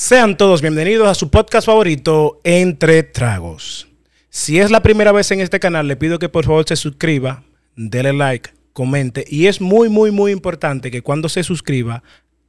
Sean 0.00 0.36
todos 0.36 0.62
bienvenidos 0.62 1.08
a 1.08 1.14
su 1.16 1.28
podcast 1.28 1.66
favorito, 1.66 2.38
Entre 2.44 3.02
Tragos. 3.02 3.88
Si 4.30 4.60
es 4.60 4.70
la 4.70 4.80
primera 4.80 5.10
vez 5.10 5.32
en 5.32 5.40
este 5.40 5.58
canal, 5.58 5.88
le 5.88 5.96
pido 5.96 6.20
que 6.20 6.28
por 6.28 6.44
favor 6.44 6.64
se 6.68 6.76
suscriba, 6.76 7.42
dele 7.74 8.12
like, 8.12 8.50
comente 8.72 9.24
y 9.26 9.48
es 9.48 9.60
muy, 9.60 9.88
muy, 9.88 10.12
muy 10.12 10.30
importante 10.30 10.92
que 10.92 11.02
cuando 11.02 11.28
se 11.28 11.42
suscriba, 11.42 12.04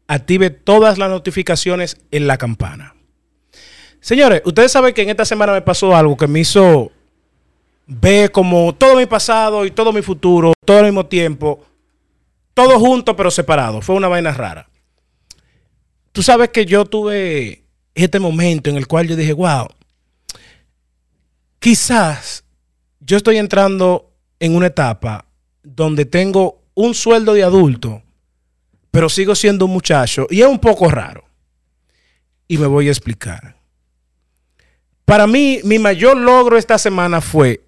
active 0.07 0.51
todas 0.51 0.99
las 0.99 1.09
notificaciones 1.09 1.97
en 2.11 2.27
la 2.27 2.37
campana. 2.37 2.93
Señores, 3.99 4.43
ustedes 4.45 4.71
saben 4.71 4.93
que 4.93 5.01
en 5.01 5.09
esta 5.09 5.25
semana 5.25 5.51
me 5.51 5.63
pasó 5.63 5.95
algo 5.95 6.15
que 6.15 6.27
me 6.27 6.41
hizo 6.41 6.91
ver 7.87 8.31
como 8.31 8.75
todo 8.75 8.95
mi 8.95 9.07
pasado 9.07 9.65
y 9.65 9.71
todo 9.71 9.91
mi 9.91 10.03
futuro, 10.03 10.53
todo 10.63 10.77
al 10.77 10.85
mismo 10.85 11.07
tiempo, 11.07 11.65
todo 12.53 12.79
junto 12.79 13.15
pero 13.15 13.31
separado. 13.31 13.81
Fue 13.81 13.95
una 13.95 14.07
vaina 14.07 14.31
rara. 14.33 14.69
Tú 16.19 16.23
sabes 16.23 16.49
que 16.49 16.65
yo 16.65 16.83
tuve 16.83 17.63
este 17.95 18.19
momento 18.19 18.69
en 18.69 18.75
el 18.75 18.87
cual 18.87 19.07
yo 19.07 19.15
dije, 19.15 19.31
wow, 19.31 19.69
quizás 21.59 22.43
yo 22.99 23.15
estoy 23.15 23.37
entrando 23.37 24.11
en 24.37 24.53
una 24.53 24.67
etapa 24.67 25.23
donde 25.63 26.03
tengo 26.03 26.61
un 26.73 26.93
sueldo 26.93 27.33
de 27.35 27.43
adulto, 27.43 28.03
pero 28.91 29.07
sigo 29.07 29.33
siendo 29.33 29.63
un 29.63 29.71
muchacho 29.71 30.27
y 30.29 30.41
es 30.41 30.47
un 30.49 30.59
poco 30.59 30.89
raro. 30.89 31.23
Y 32.49 32.57
me 32.57 32.67
voy 32.67 32.89
a 32.89 32.91
explicar. 32.91 33.55
Para 35.05 35.25
mí, 35.25 35.61
mi 35.63 35.79
mayor 35.79 36.17
logro 36.17 36.57
esta 36.57 36.77
semana 36.77 37.21
fue 37.21 37.63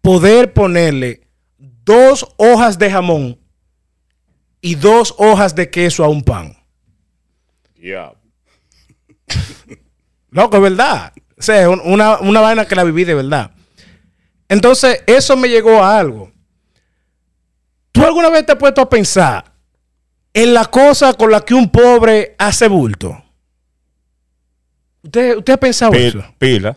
poder 0.00 0.52
ponerle 0.52 1.26
dos 1.58 2.32
hojas 2.36 2.78
de 2.78 2.92
jamón 2.92 3.40
y 4.60 4.76
dos 4.76 5.16
hojas 5.18 5.56
de 5.56 5.68
queso 5.68 6.04
a 6.04 6.08
un 6.08 6.22
pan. 6.22 6.61
Yeah. 7.82 8.12
Loco, 10.30 10.56
es 10.56 10.62
verdad. 10.62 11.12
O 11.36 11.42
sea, 11.42 11.68
un- 11.68 11.80
una, 11.84 12.18
una 12.20 12.40
vaina 12.40 12.64
que 12.64 12.74
la 12.76 12.84
viví 12.84 13.04
de 13.04 13.14
verdad. 13.14 13.50
Entonces, 14.48 15.02
eso 15.06 15.36
me 15.36 15.48
llegó 15.48 15.82
a 15.82 15.98
algo. 15.98 16.30
¿Tú 17.90 18.04
alguna 18.04 18.30
vez 18.30 18.46
te 18.46 18.52
has 18.52 18.58
puesto 18.58 18.80
a 18.80 18.88
pensar 18.88 19.52
en 20.32 20.54
la 20.54 20.64
cosa 20.66 21.12
con 21.14 21.30
la 21.30 21.40
que 21.44 21.54
un 21.54 21.70
pobre 21.70 22.36
hace 22.38 22.68
bulto? 22.68 23.22
¿Usted, 25.02 25.38
usted 25.38 25.52
ha 25.54 25.56
pensado 25.58 25.92
eso? 25.94 26.24
Pila. 26.38 26.76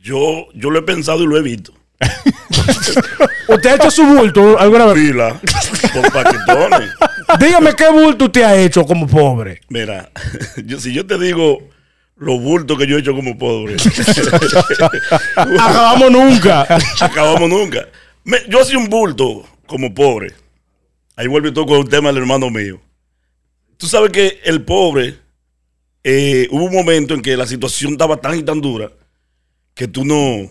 Yo, 0.00 0.46
yo 0.54 0.70
lo 0.70 0.78
he 0.78 0.82
pensado 0.82 1.22
y 1.22 1.26
lo 1.26 1.36
he 1.36 1.42
visto. 1.42 1.72
¿Usted 3.48 3.70
ha 3.70 3.74
hecho 3.76 3.90
su 3.90 4.04
bulto 4.04 4.58
alguna 4.58 4.86
vez? 4.86 4.94
Pila, 4.94 5.40
con 5.92 6.02
paquetones. 6.10 6.90
Dígame 7.38 7.74
qué 7.74 7.90
bulto 7.90 8.24
usted 8.26 8.42
ha 8.42 8.56
hecho 8.56 8.84
como 8.84 9.06
pobre. 9.06 9.60
Mira, 9.68 10.10
yo, 10.64 10.78
si 10.80 10.92
yo 10.92 11.06
te 11.06 11.18
digo 11.18 11.58
los 12.16 12.40
bultos 12.40 12.78
que 12.78 12.86
yo 12.86 12.96
he 12.96 13.00
hecho 13.00 13.14
como 13.14 13.36
pobre, 13.38 13.76
Acabamos 15.36 16.10
nunca. 16.10 16.66
acabamos 17.00 17.48
nunca. 17.48 17.86
Me- 18.24 18.42
yo 18.48 18.60
hacía 18.60 18.78
un 18.78 18.88
bulto 18.88 19.44
como 19.66 19.92
pobre. 19.92 20.32
Ahí 21.16 21.26
vuelve 21.26 21.52
todo 21.52 21.66
con 21.66 21.78
el 21.78 21.88
tema 21.88 22.08
del 22.08 22.18
hermano 22.18 22.50
mío. 22.50 22.80
Tú 23.76 23.86
sabes 23.86 24.10
que 24.12 24.40
el 24.44 24.62
pobre, 24.62 25.16
eh, 26.04 26.46
hubo 26.50 26.64
un 26.64 26.72
momento 26.72 27.14
en 27.14 27.22
que 27.22 27.36
la 27.36 27.46
situación 27.46 27.92
estaba 27.92 28.16
tan 28.16 28.36
y 28.38 28.42
tan 28.42 28.60
dura 28.60 28.90
que 29.74 29.88
tú 29.88 30.04
no, 30.04 30.48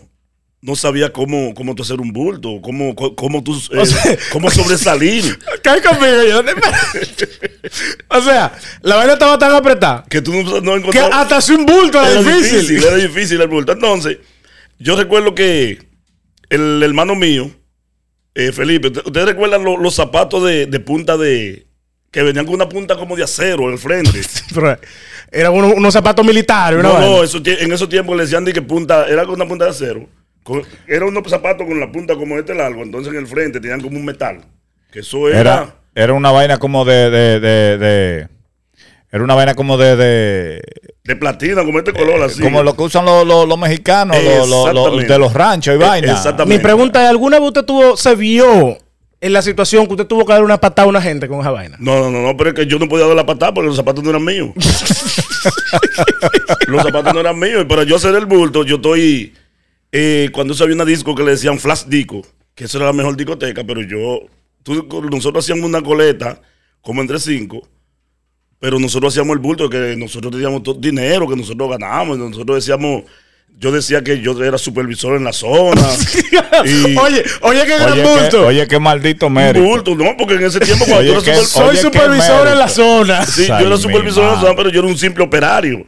no 0.64 0.76
sabías 0.76 1.10
cómo, 1.10 1.52
cómo 1.54 1.74
tú 1.74 1.82
hacer 1.82 2.00
un 2.00 2.12
bulto, 2.12 2.60
cómo, 2.62 2.94
cómo, 2.94 3.42
tú, 3.42 3.60
eh, 3.72 3.84
sea- 3.84 4.16
cómo 4.30 4.48
sobresalir. 4.52 5.36
¿Qué 5.62 5.70
conmigo? 5.82 6.22
Yo? 6.28 6.40
o 8.18 8.22
sea, 8.22 8.52
la 8.82 8.96
vaina 8.96 9.14
estaba 9.14 9.36
tan 9.38 9.52
apretada 9.52 10.04
Que 10.08 10.22
tú 10.22 10.32
no, 10.32 10.60
no 10.60 10.72
que 10.72 10.78
encontrabas. 10.78 11.14
hasta 11.18 11.36
hacer 11.38 11.56
un 11.58 11.66
bulto 11.66 12.00
era, 12.00 12.10
era 12.12 12.20
difícil. 12.22 12.60
difícil, 12.60 12.84
era 12.84 12.96
difícil 12.96 13.40
el 13.40 13.48
bulto. 13.48 13.72
Entonces, 13.72 14.18
yo 14.78 14.94
recuerdo 14.96 15.34
que 15.34 15.78
el 16.48 16.82
hermano 16.82 17.14
mío, 17.16 17.50
eh, 18.34 18.52
Felipe, 18.52 18.88
¿usted- 18.88 19.02
¿ustedes 19.04 19.26
recuerdan 19.26 19.64
lo- 19.64 19.76
los 19.76 19.94
zapatos 19.94 20.44
de, 20.44 20.66
de 20.66 20.80
punta 20.80 21.16
de. 21.16 21.66
que 22.12 22.22
venían 22.22 22.44
con 22.46 22.54
una 22.54 22.68
punta 22.68 22.94
como 22.96 23.16
de 23.16 23.24
acero 23.24 23.64
en 23.66 23.72
el 23.72 23.78
frente? 23.78 24.20
Eran 25.32 25.54
unos, 25.54 25.72
unos 25.74 25.92
zapatos 25.92 26.24
militares. 26.24 26.80
no, 26.82 27.00
no, 27.00 27.24
eso 27.24 27.42
tie- 27.42 27.58
en 27.60 27.72
esos 27.72 27.88
tiempos 27.88 28.16
le 28.16 28.22
decían 28.24 28.44
de 28.44 28.52
que 28.52 28.62
punta, 28.62 29.06
era 29.08 29.24
con 29.24 29.34
una 29.34 29.48
punta 29.48 29.64
de 29.64 29.70
acero. 29.72 30.08
Con- 30.42 30.62
era 30.88 31.06
unos 31.06 31.28
zapatos 31.30 31.66
con 31.66 31.78
la 31.78 31.90
punta 31.92 32.16
como 32.16 32.38
este 32.38 32.54
largo, 32.54 32.82
entonces 32.82 33.12
en 33.12 33.18
el 33.20 33.26
frente 33.26 33.60
tenían 33.60 33.80
como 33.80 33.96
un 33.96 34.04
metal. 34.04 34.40
Que 34.90 35.00
eso 35.00 35.28
era. 35.28 35.40
Era, 35.40 35.74
era 35.94 36.12
una 36.14 36.30
vaina 36.32 36.58
como 36.58 36.84
de, 36.84 37.10
de, 37.10 37.40
de, 37.40 37.78
de- 37.78 38.28
Era 39.10 39.24
una 39.24 39.34
vaina 39.34 39.54
como 39.54 39.76
de. 39.78 39.96
de 39.96 40.62
de 41.04 41.16
platina, 41.16 41.64
como 41.64 41.78
este 41.80 41.92
color 41.92 42.22
así. 42.22 42.40
Eh, 42.40 42.44
como 42.44 42.62
lo 42.62 42.76
que 42.76 42.82
usan 42.84 43.04
los, 43.04 43.26
los, 43.26 43.48
los 43.48 43.58
mexicanos, 43.58 44.16
los, 44.22 44.48
los- 44.72 45.06
de 45.08 45.18
los 45.18 45.32
ranchos 45.32 45.74
y 45.74 45.76
Eh, 45.76 45.80
vaina. 45.86 46.12
exactamente. 46.12 46.58
Mi 46.58 46.62
pregunta 46.62 47.02
es: 47.02 47.10
¿alguna 47.10 47.38
vez 47.40 47.48
usted 47.48 47.64
tuvo, 47.64 47.96
se 47.96 48.14
vio 48.14 48.78
en 49.20 49.32
la 49.32 49.42
situación 49.42 49.86
que 49.86 49.92
usted 49.94 50.06
tuvo 50.06 50.24
que 50.24 50.32
dar 50.32 50.42
una 50.44 50.58
patada 50.58 50.86
a 50.86 50.88
una 50.88 51.02
gente 51.02 51.26
con 51.28 51.40
esa 51.40 51.50
vaina? 51.50 51.76
No, 51.80 51.98
no, 51.98 52.10
no, 52.10 52.22
no, 52.22 52.36
pero 52.36 52.50
es 52.50 52.56
que 52.56 52.66
yo 52.66 52.78
no 52.78 52.88
podía 52.88 53.06
dar 53.06 53.16
la 53.16 53.26
patada 53.26 53.52
porque 53.52 53.66
los 53.68 53.76
zapatos 53.76 54.02
no 54.04 54.10
eran 54.10 54.24
míos. 54.24 54.50
los 56.66 56.82
zapatos 56.82 57.14
no 57.14 57.20
eran 57.20 57.38
míos. 57.38 57.62
Y 57.62 57.64
para 57.64 57.84
yo 57.84 57.96
hacer 57.96 58.14
el 58.14 58.26
bulto, 58.26 58.64
yo 58.64 58.76
estoy. 58.76 59.32
Eh, 59.92 60.30
cuando 60.32 60.54
eso 60.54 60.64
había 60.64 60.74
una 60.76 60.84
disco 60.84 61.14
que 61.14 61.22
le 61.22 61.32
decían 61.32 61.58
Flash 61.58 61.84
Disco, 61.84 62.22
que 62.54 62.64
eso 62.64 62.78
era 62.78 62.86
la 62.86 62.92
mejor 62.92 63.16
discoteca, 63.16 63.62
pero 63.64 63.82
yo. 63.82 64.20
tú- 64.62 64.86
nosotros 65.10 65.44
hacíamos 65.44 65.64
una 65.66 65.82
coleta, 65.82 66.40
como 66.80 67.00
entre 67.02 67.18
cinco, 67.20 67.68
pero 68.58 68.78
nosotros 68.78 69.12
hacíamos 69.12 69.34
el 69.34 69.40
bulto, 69.40 69.68
que 69.68 69.94
nosotros 69.96 70.32
teníamos 70.32 70.62
todo 70.62 70.74
dinero, 70.74 71.28
que 71.28 71.36
nosotros 71.36 71.68
ganábamos. 71.70 72.18
Nosotros 72.18 72.56
decíamos. 72.64 73.02
Yo 73.58 73.70
decía 73.70 74.02
que 74.02 74.18
yo 74.20 74.42
era 74.42 74.56
supervisor 74.58 75.14
en 75.16 75.24
la 75.24 75.32
zona. 75.32 75.82
y- 76.64 76.96
oye, 76.96 77.22
oye, 77.42 77.60
qué 77.66 77.76
gran 77.78 77.92
Oye, 77.92 78.02
bulto. 78.02 78.46
oye, 78.46 78.66
qué 78.66 78.78
maldito 78.80 79.28
mérito. 79.28 79.64
bulto, 79.64 79.94
no, 79.94 80.16
porque 80.16 80.34
en 80.34 80.44
ese 80.44 80.58
tiempo 80.58 80.84
cuando 80.86 81.00
Oye, 81.02 81.10
eras 81.10 81.22
super- 81.24 81.44
Soy 81.44 81.68
Oye, 81.68 81.78
supervisor 81.82 82.48
en 82.48 82.58
la 82.58 82.68
zona. 82.68 83.26
Sí, 83.26 83.42
Ay, 83.50 83.60
yo 83.62 83.66
era 83.68 83.76
supervisor, 83.76 84.24
madre. 84.24 84.40
¿sabes? 84.40 84.54
pero 84.56 84.70
yo 84.70 84.80
era 84.80 84.88
un 84.88 84.96
simple 84.98 85.22
operario. 85.22 85.86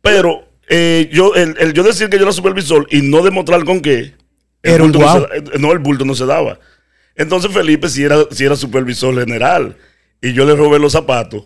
Pero 0.00 0.45
eh, 0.68 1.08
yo, 1.12 1.34
el, 1.34 1.54
el 1.58 1.72
yo 1.72 1.82
decir 1.82 2.08
que 2.08 2.16
yo 2.16 2.22
era 2.24 2.32
supervisor 2.32 2.86
y 2.90 3.02
no 3.02 3.22
demostrar 3.22 3.64
con 3.64 3.80
qué, 3.80 4.14
el 4.62 4.74
Era 4.74 4.82
un 4.84 4.92
bulto 4.92 4.98
no, 5.06 5.12
guau. 5.12 5.26
se, 5.52 5.58
no, 5.58 5.72
el 5.72 5.78
bulto 5.78 6.04
no 6.04 6.14
se 6.14 6.26
daba. 6.26 6.58
Entonces 7.14 7.50
Felipe 7.52 7.88
sí 7.88 8.04
era, 8.04 8.16
sí 8.30 8.44
era 8.44 8.56
supervisor 8.56 9.14
general 9.18 9.76
y 10.20 10.32
yo 10.32 10.44
le 10.44 10.54
robé 10.54 10.78
los 10.78 10.92
zapatos. 10.92 11.44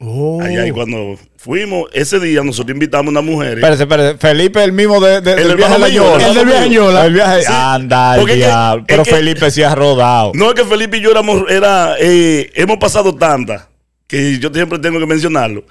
Oh. 0.00 0.40
Allá 0.40 0.64
y 0.64 0.70
cuando 0.70 1.18
fuimos, 1.36 1.90
ese 1.92 2.20
día 2.20 2.44
nosotros 2.44 2.72
invitamos 2.72 3.08
a 3.08 3.10
unas 3.18 3.24
mujeres. 3.24 3.56
Espérate, 3.56 3.82
espérate. 3.82 4.18
Felipe, 4.18 4.62
el 4.62 4.70
mismo 4.70 5.00
de, 5.00 5.20
de- 5.20 5.34
del 5.34 5.50
El 5.50 5.56
viaje 5.56 5.74
el 5.74 5.80
del 5.80 6.46
viaje 6.46 6.64
a 6.64 6.68
Ñola. 6.68 7.06
El 7.06 7.12
viaje. 7.14 7.40
Sí. 7.42 7.46
Anda, 7.52 8.16
el 8.20 8.26
diablo. 8.26 8.84
Pero 8.86 9.02
que- 9.02 9.10
Felipe 9.10 9.50
sí 9.50 9.64
ha 9.64 9.74
rodado. 9.74 10.30
No 10.36 10.50
es 10.50 10.54
que 10.54 10.64
Felipe 10.64 10.98
y 10.98 11.00
yo 11.00 11.10
éramos, 11.10 11.42
era, 11.50 11.96
eh, 11.98 12.48
hemos 12.54 12.76
pasado 12.76 13.12
tantas 13.16 13.66
que 14.06 14.38
yo 14.38 14.50
siempre 14.54 14.78
tengo 14.78 15.00
que 15.00 15.06
mencionarlo. 15.06 15.64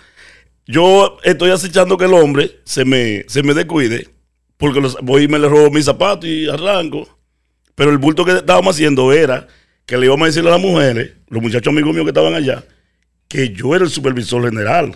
Yo 0.67 1.17
estoy 1.23 1.51
acechando 1.51 1.97
que 1.97 2.05
el 2.05 2.13
hombre 2.13 2.59
se 2.66 2.83
me, 2.85 3.23
se 3.28 3.41
me 3.44 3.53
descuide 3.53 4.09
porque 4.57 4.81
los, 4.81 4.97
voy 5.01 5.23
y 5.23 5.28
me 5.28 5.39
le 5.39 5.47
robo 5.47 5.69
mis 5.72 5.85
zapatos 5.85 6.25
y 6.28 6.50
arranco. 6.50 7.07
Pero 7.75 7.91
el 7.91 7.97
bulto 8.00 8.25
que 8.25 8.31
estábamos 8.31 8.75
haciendo 8.75 9.13
era 9.13 9.47
que 9.85 9.97
le 9.97 10.07
íbamos 10.07 10.25
a 10.25 10.27
decirle 10.27 10.50
a 10.50 10.53
las 10.53 10.61
mujeres, 10.61 11.11
los 11.29 11.41
muchachos 11.41 11.72
amigos 11.72 11.94
míos 11.94 12.03
que 12.06 12.09
estaban 12.09 12.33
allá, 12.33 12.63
que 13.27 13.50
yo 13.50 13.75
era 13.75 13.85
el 13.85 13.91
supervisor 13.91 14.44
general. 14.44 14.95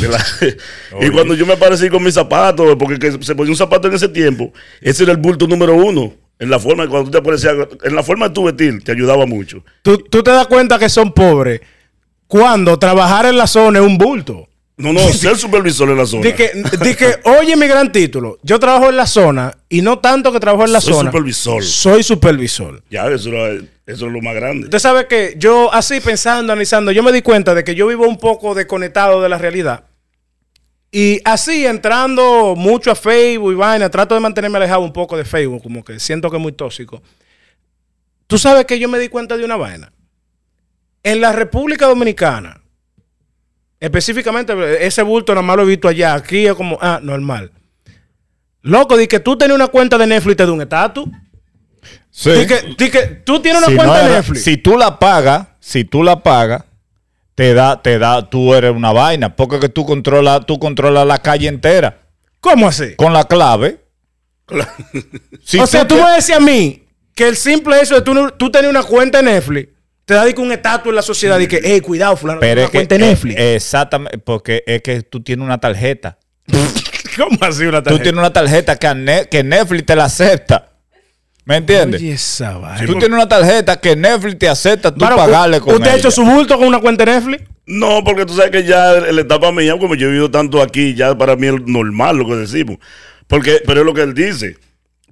de 0.00 0.08
la- 0.08 0.24
y 1.06 1.10
cuando 1.10 1.34
yo 1.34 1.44
me 1.44 1.54
aparecí 1.54 1.88
con 1.90 2.02
mis 2.02 2.14
zapatos, 2.14 2.76
porque 2.78 2.98
que 2.98 3.12
se 3.22 3.34
ponía 3.34 3.50
un 3.50 3.56
zapato 3.56 3.88
en 3.88 3.94
ese 3.94 4.08
tiempo, 4.08 4.52
ese 4.80 5.02
era 5.02 5.12
el 5.12 5.18
bulto 5.18 5.46
número 5.46 5.74
uno. 5.74 6.14
En 6.38 6.50
la 6.50 6.58
forma, 6.58 6.86
cuando 6.88 7.06
tú 7.06 7.10
te 7.12 7.18
aparecías, 7.18 7.54
en 7.82 7.94
la 7.94 8.02
forma 8.02 8.28
de 8.28 8.34
tu 8.34 8.44
vestir, 8.44 8.82
te 8.82 8.92
ayudaba 8.92 9.26
mucho. 9.26 9.64
¿Tú, 9.82 9.98
tú 9.98 10.22
te 10.22 10.30
das 10.30 10.46
cuenta 10.46 10.78
que 10.78 10.88
son 10.88 11.12
pobres 11.12 11.60
cuando 12.26 12.78
trabajar 12.78 13.26
en 13.26 13.36
la 13.36 13.46
zona 13.46 13.80
es 13.80 13.84
un 13.84 13.98
bulto. 13.98 14.48
No, 14.76 14.92
no, 14.92 15.00
ser 15.12 15.36
supervisor 15.36 15.88
en 15.88 15.98
la 15.98 16.04
zona. 16.06 16.22
Di 16.24 16.32
que, 16.32 17.20
oye, 17.24 17.56
mi 17.56 17.68
gran 17.68 17.92
título, 17.92 18.38
yo 18.42 18.58
trabajo 18.58 18.90
en 18.90 18.96
la 18.96 19.06
zona 19.06 19.56
y 19.68 19.82
no 19.82 20.00
tanto 20.00 20.32
que 20.32 20.40
trabajo 20.40 20.64
en 20.64 20.72
la 20.72 20.80
Soy 20.80 20.94
zona. 20.94 21.10
supervisor. 21.10 21.62
Soy 21.62 22.02
supervisor. 22.02 22.82
Ya, 22.90 23.06
eso 23.08 23.30
es 23.86 24.00
lo 24.00 24.20
más 24.20 24.34
grande. 24.34 24.64
Usted 24.64 24.80
sabe 24.80 25.06
que 25.06 25.34
yo 25.38 25.72
así 25.72 26.00
pensando, 26.00 26.52
analizando, 26.52 26.90
yo 26.90 27.04
me 27.04 27.12
di 27.12 27.22
cuenta 27.22 27.54
de 27.54 27.62
que 27.62 27.76
yo 27.76 27.86
vivo 27.86 28.08
un 28.08 28.18
poco 28.18 28.52
desconectado 28.54 29.22
de 29.22 29.28
la 29.28 29.38
realidad. 29.38 29.84
Y 30.90 31.20
así 31.24 31.66
entrando 31.66 32.54
mucho 32.56 32.90
a 32.90 32.94
Facebook 32.96 33.52
y 33.52 33.56
vaina, 33.56 33.88
trato 33.90 34.14
de 34.14 34.20
mantenerme 34.20 34.58
alejado 34.58 34.80
un 34.80 34.92
poco 34.92 35.16
de 35.16 35.24
Facebook, 35.24 35.62
como 35.62 35.84
que 35.84 36.00
siento 36.00 36.30
que 36.30 36.36
es 36.36 36.42
muy 36.42 36.52
tóxico. 36.52 37.00
Tú 38.26 38.38
sabes 38.38 38.64
que 38.64 38.78
yo 38.80 38.88
me 38.88 38.98
di 38.98 39.08
cuenta 39.08 39.36
de 39.36 39.44
una 39.44 39.56
vaina. 39.56 39.92
En 41.04 41.20
la 41.20 41.32
República 41.32 41.86
Dominicana, 41.86 42.60
específicamente 43.84 44.86
ese 44.86 45.02
bulto 45.02 45.34
nada 45.34 45.46
más 45.46 45.56
lo 45.56 45.62
he 45.62 45.66
visto 45.66 45.88
allá, 45.88 46.14
aquí 46.14 46.46
es 46.46 46.54
como, 46.54 46.78
ah, 46.80 47.00
normal. 47.02 47.52
Loco, 48.62 48.96
di 48.96 49.06
que 49.06 49.20
tú 49.20 49.36
tenías 49.36 49.56
una 49.56 49.68
cuenta 49.68 49.98
de 49.98 50.06
Netflix 50.06 50.36
de 50.38 50.50
un 50.50 50.62
estatus. 50.62 51.06
Sí. 52.10 52.30
Di 52.30 52.46
que, 52.46 52.74
di 52.78 52.90
que 52.90 53.06
tú 53.24 53.40
tienes 53.40 53.60
una 53.60 53.68
Si 53.70 53.76
cuenta 53.76 54.02
no 54.02 54.08
de 54.08 54.14
Netflix. 54.14 54.42
Si 54.44 54.56
tú 54.56 54.78
la 54.78 54.98
pagas, 54.98 55.48
si 55.60 55.84
tú 55.84 56.02
la 56.02 56.22
pagas, 56.22 56.64
te 57.34 57.52
da, 57.52 57.82
te 57.82 57.98
da, 57.98 58.30
tú 58.30 58.54
eres 58.54 58.74
una 58.74 58.92
vaina, 58.92 59.34
porque 59.36 59.60
que 59.60 59.68
tú 59.68 59.84
controlas, 59.84 60.46
tú 60.46 60.58
controlas 60.58 61.06
la 61.06 61.18
calle 61.18 61.48
entera 61.48 61.98
¿Cómo 62.40 62.68
así? 62.68 62.94
con 62.96 63.12
la 63.12 63.24
clave. 63.24 63.84
Si 65.42 65.58
o 65.60 65.66
sea, 65.66 65.86
tú 65.86 65.96
te- 65.96 66.02
me 66.04 66.10
decías 66.12 66.38
a 66.38 66.40
mí 66.40 66.84
que 67.14 67.28
el 67.28 67.36
simple 67.36 67.80
hecho 67.80 67.96
de 67.96 68.02
tú, 68.02 68.30
tú 68.38 68.50
tener 68.50 68.70
una 68.70 68.82
cuenta 68.82 69.18
en 69.18 69.26
Netflix 69.26 69.73
te 70.04 70.14
da 70.14 70.24
de 70.24 70.34
que 70.34 70.40
un 70.40 70.52
estatus 70.52 70.88
en 70.90 70.94
la 70.96 71.02
sociedad 71.02 71.38
y 71.38 71.46
que, 71.46 71.60
hey, 71.62 71.80
cuidado, 71.80 72.16
fulano, 72.16 72.40
pero 72.40 72.60
una 72.60 72.64
es 72.64 72.70
que, 72.70 72.78
cuenta 72.78 72.94
en 72.96 73.02
eh, 73.02 73.06
Netflix. 73.08 73.34
exactamente, 73.38 74.18
porque 74.18 74.62
es 74.66 74.82
que 74.82 75.02
tú 75.02 75.22
tienes 75.22 75.44
una 75.44 75.58
tarjeta. 75.58 76.18
¿Cómo 77.16 77.38
así 77.42 77.64
una 77.64 77.78
Tú 77.78 77.84
tarjeta? 77.84 78.02
tienes 78.02 78.18
una 78.18 78.32
tarjeta 78.32 78.76
que, 78.76 78.94
Ne- 78.94 79.28
que 79.30 79.42
Netflix 79.44 79.86
te 79.86 79.96
la 79.96 80.04
acepta. 80.04 80.70
¿Me 81.46 81.56
entiendes? 81.56 82.00
Oye, 82.00 82.12
esa 82.12 82.56
vaina. 82.56 82.86
Tú 82.86 82.92
tienes 82.98 83.10
una 83.10 83.28
tarjeta 83.28 83.78
que 83.78 83.94
Netflix 83.94 84.38
te 84.38 84.48
acepta 84.48 84.90
tú 84.92 84.98
Bueno, 85.00 85.16
pagarle 85.16 85.60
con 85.60 85.74
¿Usted 85.74 85.90
ha 85.90 85.96
hecho 85.96 86.10
su 86.10 86.24
bulto 86.24 86.56
con 86.56 86.66
una 86.66 86.80
cuenta 86.80 87.04
en 87.04 87.10
Netflix? 87.10 87.44
No, 87.66 88.02
porque 88.02 88.24
tú 88.26 88.34
sabes 88.34 88.50
que 88.50 88.64
ya 88.64 88.92
la 88.94 89.20
etapa 89.20 89.52
mía, 89.52 89.76
como 89.78 89.94
yo 89.94 90.06
he 90.06 90.10
vivido 90.10 90.30
tanto 90.30 90.60
aquí, 90.62 90.94
ya 90.94 91.16
para 91.16 91.36
mí 91.36 91.46
es 91.46 91.54
normal 91.66 92.16
lo 92.16 92.26
que 92.26 92.36
decimos. 92.36 92.78
Porque, 93.26 93.62
pero 93.66 93.80
es 93.80 93.86
lo 93.86 93.92
que 93.94 94.02
él 94.02 94.14
dice. 94.14 94.56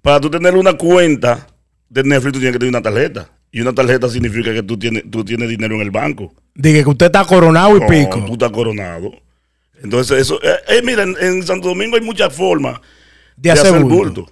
Para 0.03 0.21
tú 0.21 0.31
tener 0.31 0.55
una 0.57 0.73
cuenta 0.73 1.47
de 1.89 2.03
Netflix, 2.03 2.33
tú 2.33 2.39
tienes 2.41 2.55
que 2.55 2.59
tener 2.59 2.75
una 2.75 2.83
tarjeta. 2.83 3.29
Y 3.53 3.61
una 3.61 3.73
tarjeta 3.75 4.09
significa 4.09 4.53
que 4.53 4.63
tú 4.63 4.79
tienes, 4.79 5.05
tú 5.11 5.25
tienes 5.25 5.49
dinero 5.49 5.75
en 5.77 5.83
el 5.83 5.91
banco. 5.91 6.33
Dije 6.55 6.83
que 6.83 6.89
usted 6.91 7.07
está 7.07 7.25
coronado 7.25 7.77
y 7.77 7.81
No, 7.81 7.87
pico. 7.87 8.25
tú 8.25 8.33
estás 8.33 8.51
coronado. 8.51 9.13
Entonces, 9.83 10.19
eso. 10.23 10.41
Eh, 10.43 10.57
eh, 10.69 10.83
mira, 10.83 11.03
en, 11.03 11.15
en 11.21 11.43
Santo 11.47 11.69
Domingo 11.69 11.97
hay 11.97 12.03
muchas 12.03 12.35
formas 12.35 12.81
De 13.37 13.51
hacer 13.51 13.73
bulto. 13.83 13.95
bulto. 14.23 14.27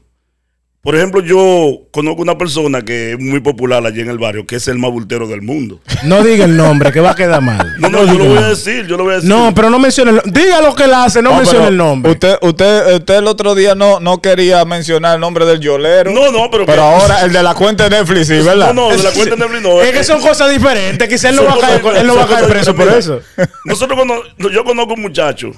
Por 0.83 0.97
ejemplo, 0.97 1.21
yo 1.21 1.89
conozco 1.93 2.23
una 2.23 2.39
persona 2.39 2.81
que 2.81 3.13
es 3.13 3.19
muy 3.21 3.41
popular 3.41 3.85
allí 3.85 4.01
en 4.01 4.09
el 4.09 4.17
barrio, 4.17 4.47
que 4.47 4.57
es 4.57 4.67
el 4.67 4.79
más 4.79 4.91
bultero 4.91 5.29
del 5.29 5.43
mundo. 5.43 5.79
No 6.05 6.23
diga 6.25 6.47
el 6.47 6.57
nombre, 6.57 6.91
que 6.91 7.01
va 7.01 7.11
a 7.11 7.15
quedar 7.15 7.43
mal. 7.43 7.75
No, 7.79 7.91
no, 7.91 8.07
yo 8.07 8.15
lo 8.19 8.25
voy 8.25 8.39
a 8.39 8.49
decir, 8.49 8.87
yo 8.87 8.97
lo 8.97 9.05
voy 9.05 9.13
a 9.13 9.17
decir. 9.17 9.29
No, 9.29 9.53
pero 9.55 9.69
no 9.69 9.79
mencione 9.79 10.13
el 10.13 10.17
nombre. 10.17 10.41
Diga 10.41 10.63
lo 10.63 10.75
que 10.75 10.85
él 10.85 10.95
hace, 10.95 11.21
no, 11.21 11.33
No, 11.33 11.37
mencione 11.37 11.69
el 11.69 11.77
nombre. 11.77 12.13
Usted, 12.13 12.39
usted, 12.41 12.95
usted 12.95 13.15
el 13.17 13.27
otro 13.27 13.55
día 13.55 13.75
no, 13.75 14.01
no 14.01 14.23
quería 14.23 14.65
mencionar 14.65 15.17
el 15.17 15.21
nombre 15.21 15.45
del 15.45 15.61
yolero. 15.61 16.13
No, 16.13 16.33
no, 16.33 16.51
pero 16.51 16.65
Pero 16.65 16.81
que- 16.83 16.89
ahora 16.89 17.25
el 17.27 17.33
de 17.35 17.43
la 17.43 17.53
cuenta 17.55 17.87
de 17.87 17.99
Netflix, 17.99 18.29
sí, 18.29 18.39
¿verdad? 18.39 18.73
No, 18.73 18.89
no, 18.89 18.97
de 18.97 19.03
la 19.03 19.11
cuenta 19.11 19.35
de 19.37 19.41
Netflix 19.43 19.63
no. 19.63 19.83
es 19.83 19.93
que 19.93 20.03
son 20.05 20.23
cosas 20.23 20.51
diferentes. 20.51 21.07
Quizá 21.07 21.29
él 21.29 21.37
no 21.37 21.45
va 21.45 21.57
a 21.57 21.59
caer, 21.59 21.83
él 21.99 22.07
no 22.07 22.17
va 22.17 22.25
a 22.25 22.27
caer 22.27 22.49
preso 22.49 22.75
por 22.75 22.89
eso. 22.89 23.21
Nosotros 23.67 23.99
cono- 23.99 24.23
no, 24.39 24.49
yo 24.51 24.65
conozco 24.65 24.95
un 24.95 25.03
muchacho 25.03 25.51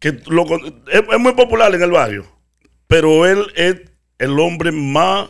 que 0.00 0.18
lo 0.26 0.44
con- 0.44 0.66
es, 0.92 1.02
es 1.12 1.18
muy 1.20 1.34
popular 1.34 1.72
en 1.72 1.82
el 1.82 1.92
barrio, 1.92 2.26
pero 2.88 3.26
él 3.26 3.46
es 3.54 3.76
el 4.18 4.38
hombre 4.38 4.72
más. 4.72 5.28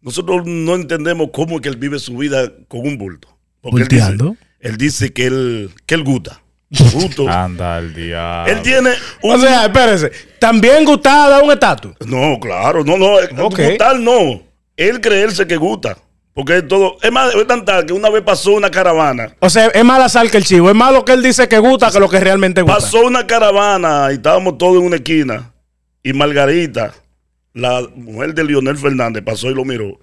Nosotros 0.00 0.42
no 0.46 0.74
entendemos 0.74 1.30
cómo 1.32 1.56
es 1.56 1.62
que 1.62 1.68
él 1.68 1.76
vive 1.76 1.98
su 1.98 2.16
vida 2.16 2.52
con 2.68 2.86
un 2.86 2.98
bulto. 2.98 3.28
Porque 3.60 3.82
él 3.82 3.88
dice, 3.88 4.06
¿Bulteando? 4.08 4.36
él 4.60 4.76
dice 4.76 5.12
que 5.12 5.26
él, 5.26 5.70
que 5.86 5.94
él 5.94 6.04
gusta. 6.04 6.40
Gusto. 6.92 7.26
Anda 7.28 7.78
el 7.78 7.94
diablo. 7.94 8.52
él 8.52 8.62
tiene 8.62 8.90
un. 9.22 9.34
O 9.34 9.38
sea, 9.38 9.64
espérese. 9.64 10.12
También 10.38 10.84
Gustavo 10.84 11.30
da 11.30 11.42
un 11.42 11.50
estatus. 11.50 11.92
no, 12.06 12.38
claro, 12.38 12.84
no, 12.84 12.98
no. 12.98 13.14
Ok. 13.46 13.58
Gustar 13.70 13.98
no. 13.98 14.42
Él 14.76 15.00
creerse 15.00 15.46
que 15.46 15.56
gusta. 15.56 15.96
Porque 16.34 16.58
es 16.58 16.68
todo. 16.68 16.98
Es 17.02 17.10
más, 17.10 17.34
es 17.34 17.46
tan 17.46 17.64
tal 17.64 17.86
que 17.86 17.92
una 17.92 18.10
vez 18.10 18.22
pasó 18.22 18.52
una 18.52 18.70
caravana. 18.70 19.34
O 19.40 19.50
sea, 19.50 19.66
es 19.68 19.84
más 19.84 19.98
la 19.98 20.08
sal 20.08 20.30
que 20.30 20.36
el 20.36 20.44
chivo. 20.44 20.68
Es 20.68 20.76
más 20.76 20.92
lo 20.92 21.04
que 21.04 21.12
él 21.12 21.22
dice 21.22 21.48
que 21.48 21.58
gusta 21.58 21.90
que 21.90 21.98
lo 21.98 22.08
que 22.08 22.20
realmente 22.20 22.60
gusta. 22.62 22.76
Pasó 22.76 23.00
una 23.00 23.26
caravana 23.26 24.08
y 24.10 24.14
estábamos 24.14 24.56
todos 24.58 24.76
en 24.76 24.84
una 24.86 24.96
esquina. 24.96 25.52
Y 26.02 26.12
Margarita, 26.12 26.94
la 27.58 27.82
mujer 27.94 28.34
de 28.34 28.44
Leonel 28.44 28.76
Fernández, 28.78 29.22
pasó 29.24 29.50
y 29.50 29.54
lo 29.54 29.64
miró. 29.64 29.98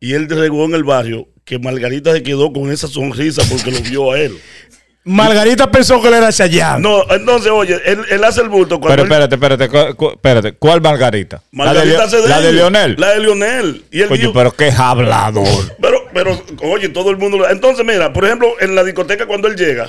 Y 0.00 0.14
él 0.14 0.28
regó 0.28 0.64
en 0.64 0.74
el 0.74 0.84
barrio 0.84 1.28
que 1.44 1.58
Margarita 1.58 2.12
se 2.12 2.22
quedó 2.22 2.52
con 2.52 2.70
esa 2.70 2.88
sonrisa 2.88 3.42
porque 3.50 3.70
lo 3.70 3.80
vio 3.80 4.12
a 4.12 4.18
él. 4.20 4.38
Margarita 5.04 5.70
pensó 5.70 6.00
que 6.00 6.08
él 6.08 6.14
era 6.14 6.30
Chayanne. 6.30 6.82
No, 6.82 7.02
entonces, 7.10 7.50
oye, 7.50 7.80
él, 7.86 8.00
él 8.10 8.22
hace 8.22 8.42
el 8.42 8.50
bulto 8.50 8.78
cuando 8.78 9.02
Pero 9.02 9.02
espérate, 9.04 9.34
espérate, 9.34 9.68
cu- 9.68 9.96
cu- 9.96 10.10
espérate. 10.12 10.52
¿Cuál 10.52 10.82
Margarita? 10.82 11.42
Margarita 11.52 12.04
la 12.04 12.10
de, 12.10 12.28
la 12.28 12.40
de. 12.42 12.52
Leonel. 12.52 12.96
La 12.98 13.08
de 13.14 13.20
Leonel. 13.20 13.84
Y 13.90 14.02
él 14.02 14.08
Oye, 14.10 14.20
dijo- 14.22 14.32
pero 14.34 14.52
qué 14.52 14.68
es 14.68 14.78
hablador. 14.78 15.46
Pero, 15.80 15.98
pero, 16.12 16.42
oye, 16.62 16.90
todo 16.90 17.10
el 17.10 17.16
mundo. 17.16 17.38
lo- 17.38 17.48
Entonces, 17.50 17.84
mira, 17.84 18.12
por 18.12 18.26
ejemplo, 18.26 18.52
en 18.60 18.74
la 18.74 18.84
discoteca 18.84 19.26
cuando 19.26 19.48
él 19.48 19.56
llega, 19.56 19.88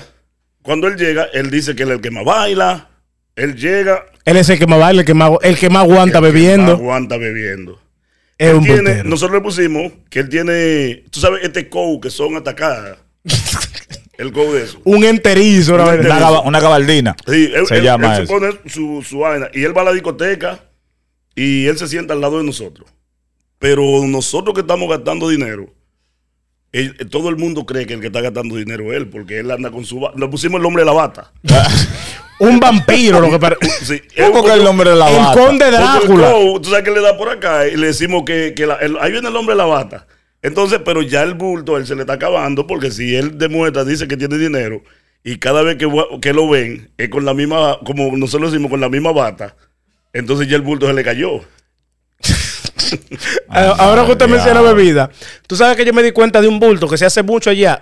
cuando 0.61 0.87
él 0.87 0.95
llega, 0.95 1.25
él 1.33 1.51
dice 1.51 1.75
que 1.75 1.83
él 1.83 1.89
es 1.89 1.95
el 1.95 2.01
que 2.01 2.09
más 2.11 2.23
baila. 2.23 2.89
Él 3.35 3.55
llega. 3.55 4.05
Él 4.25 4.37
es 4.37 4.49
el 4.49 4.59
que 4.59 4.67
más 4.67 4.79
baila, 4.79 5.01
el 5.01 5.05
que 5.07 5.13
más, 5.13 5.31
el 5.41 5.57
que 5.57 5.69
más 5.69 5.83
aguanta 5.83 6.19
el 6.19 6.23
que 6.25 6.31
bebiendo. 6.31 6.71
más 6.73 6.79
Aguanta 6.81 7.17
bebiendo. 7.17 7.79
Es 8.37 8.49
Él 8.49 8.55
un 8.57 8.63
tiene, 8.63 9.03
nosotros 9.03 9.35
le 9.37 9.41
pusimos 9.43 9.93
que 10.09 10.19
él 10.19 10.29
tiene, 10.29 11.03
tú 11.11 11.19
sabes, 11.19 11.43
este 11.43 11.69
cow 11.69 11.99
que 12.01 12.09
son 12.09 12.35
atacadas. 12.35 12.97
el 14.17 14.31
cow 14.31 14.51
de 14.51 14.63
eso. 14.63 14.81
Un 14.83 15.03
enterizo. 15.03 15.75
una. 15.75 15.85
Una, 15.85 16.19
gaba- 16.19 16.41
una 16.41 16.59
gabardina. 16.59 17.15
Sí, 17.27 17.51
él, 17.53 17.65
se 17.67 17.77
él- 17.77 17.83
llama 17.83 18.11
él 18.11 18.15
se 18.17 18.23
eso. 18.23 18.33
pone 18.33 18.51
su, 18.65 19.03
su 19.07 19.19
vaina 19.19 19.49
y 19.53 19.63
él 19.63 19.75
va 19.77 19.81
a 19.81 19.85
la 19.85 19.93
discoteca 19.93 20.59
y 21.35 21.67
él 21.67 21.77
se 21.77 21.87
sienta 21.87 22.13
al 22.13 22.21
lado 22.21 22.37
de 22.39 22.43
nosotros. 22.43 22.87
Pero 23.59 23.83
nosotros 24.07 24.55
que 24.55 24.61
estamos 24.61 24.89
gastando 24.89 25.29
dinero, 25.29 25.71
él- 26.71 26.95
todo 27.11 27.29
el 27.29 27.37
mundo 27.37 27.65
cree 27.67 27.85
que 27.85 27.93
el 27.93 28.01
que 28.01 28.07
está 28.07 28.21
gastando 28.21 28.55
dinero 28.55 28.91
es 28.91 28.97
él, 28.97 29.07
porque 29.07 29.39
él 29.39 29.51
anda 29.51 29.69
con 29.69 29.85
su... 29.85 29.99
ba- 29.99 30.13
Le 30.15 30.27
pusimos 30.27 30.57
el 30.57 30.63
nombre 30.63 30.81
de 30.81 30.85
la 30.87 30.93
bata. 30.93 31.31
Un 32.41 32.59
vampiro, 32.59 33.19
lo 33.19 33.29
que 33.29 33.39
pare- 33.39 33.57
Sí, 33.83 34.01
¿Cómo 34.17 34.43
que 34.43 34.51
el 34.53 34.63
nombre 34.63 34.89
de 34.89 34.95
la 34.95 35.09
El 35.09 35.17
bata? 35.17 35.39
conde 35.39 35.65
el 35.65 35.71
Drácula. 35.71 36.31
cow, 36.31 36.59
tú 36.59 36.69
sabes 36.69 36.83
que 36.83 36.91
le 36.91 37.01
da 37.01 37.15
por 37.17 37.29
acá 37.29 37.67
y 37.67 37.75
le 37.77 37.87
decimos 37.87 38.23
que, 38.25 38.53
que 38.55 38.65
la- 38.65 38.75
el- 38.75 38.97
ahí 38.99 39.11
viene 39.11 39.29
el 39.29 39.35
hombre 39.35 39.53
de 39.53 39.57
la 39.59 39.65
bata. 39.65 40.07
Entonces, 40.41 40.79
pero 40.83 41.01
ya 41.03 41.21
el 41.21 41.35
bulto, 41.35 41.77
él 41.77 41.85
se 41.85 41.93
le 41.95 42.01
está 42.01 42.13
acabando 42.13 42.65
porque 42.65 42.89
si 42.89 43.15
él 43.15 43.37
demuestra, 43.37 43.85
dice 43.85 44.07
que 44.07 44.17
tiene 44.17 44.37
dinero 44.39 44.81
y 45.23 45.37
cada 45.37 45.61
vez 45.61 45.75
que, 45.77 45.85
va- 45.85 46.07
que 46.19 46.33
lo 46.33 46.49
ven 46.49 46.89
es 46.97 47.09
con 47.09 47.25
la 47.25 47.33
misma, 47.35 47.77
como 47.85 48.15
nosotros 48.17 48.51
decimos, 48.51 48.71
con 48.71 48.81
la 48.81 48.89
misma 48.89 49.11
bata, 49.11 49.55
entonces 50.13 50.47
ya 50.47 50.55
el 50.55 50.63
bulto 50.63 50.87
se 50.87 50.93
le 50.93 51.03
cayó. 51.03 51.41
Eh, 52.93 53.73
Ahora 53.77 54.05
que 54.05 54.11
usted 54.13 54.27
menciona 54.27 54.61
bebida, 54.61 55.09
tú 55.47 55.55
sabes 55.55 55.77
que 55.77 55.85
yo 55.85 55.93
me 55.93 56.03
di 56.03 56.11
cuenta 56.11 56.41
de 56.41 56.47
un 56.47 56.59
bulto 56.59 56.87
que 56.89 56.97
se 56.97 57.05
hace 57.05 57.23
mucho 57.23 57.49
allá, 57.49 57.81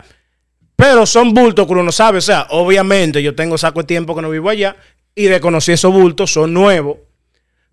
pero 0.79 1.05
son 1.05 1.33
bultos 1.33 1.67
que 1.67 1.73
uno 1.73 1.83
no 1.83 1.91
sabe. 1.91 2.19
O 2.19 2.21
sea, 2.21 2.47
obviamente 2.51 3.21
yo 3.21 3.35
tengo 3.35 3.57
saco 3.57 3.81
de 3.81 3.85
tiempo 3.85 4.15
que 4.15 4.21
no 4.21 4.29
vivo 4.29 4.49
allá 4.49 4.77
y 5.13 5.25
desconocí 5.25 5.73
esos 5.73 5.91
bultos, 5.91 6.31
son 6.31 6.53
nuevos. 6.53 6.99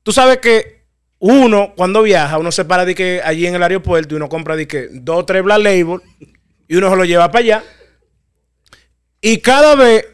Tú 0.03 0.11
sabes 0.11 0.39
que 0.39 0.87
uno, 1.21 1.73
cuando 1.77 2.03
viaja, 2.03 2.37
uno 2.37 2.51
se 2.51 2.65
para 2.65 2.85
de 2.85 2.97
que 2.97 3.21
allí 3.25 3.47
en 3.47 3.55
el 3.55 3.63
aeropuerto 3.63 4.13
y 4.13 4.17
uno 4.17 4.29
compra 4.29 4.57
de 4.57 4.67
que 4.67 4.89
dos 4.91 5.19
o 5.21 5.25
tres 5.25 5.45
Black 5.45 5.59
Label 5.61 6.01
y 6.67 6.75
uno 6.75 6.91
se 6.91 6.97
lo 6.97 7.05
lleva 7.05 7.31
para 7.31 7.45
allá. 7.45 7.65
Y 9.21 9.39
cada 9.39 9.77
vez 9.77 10.05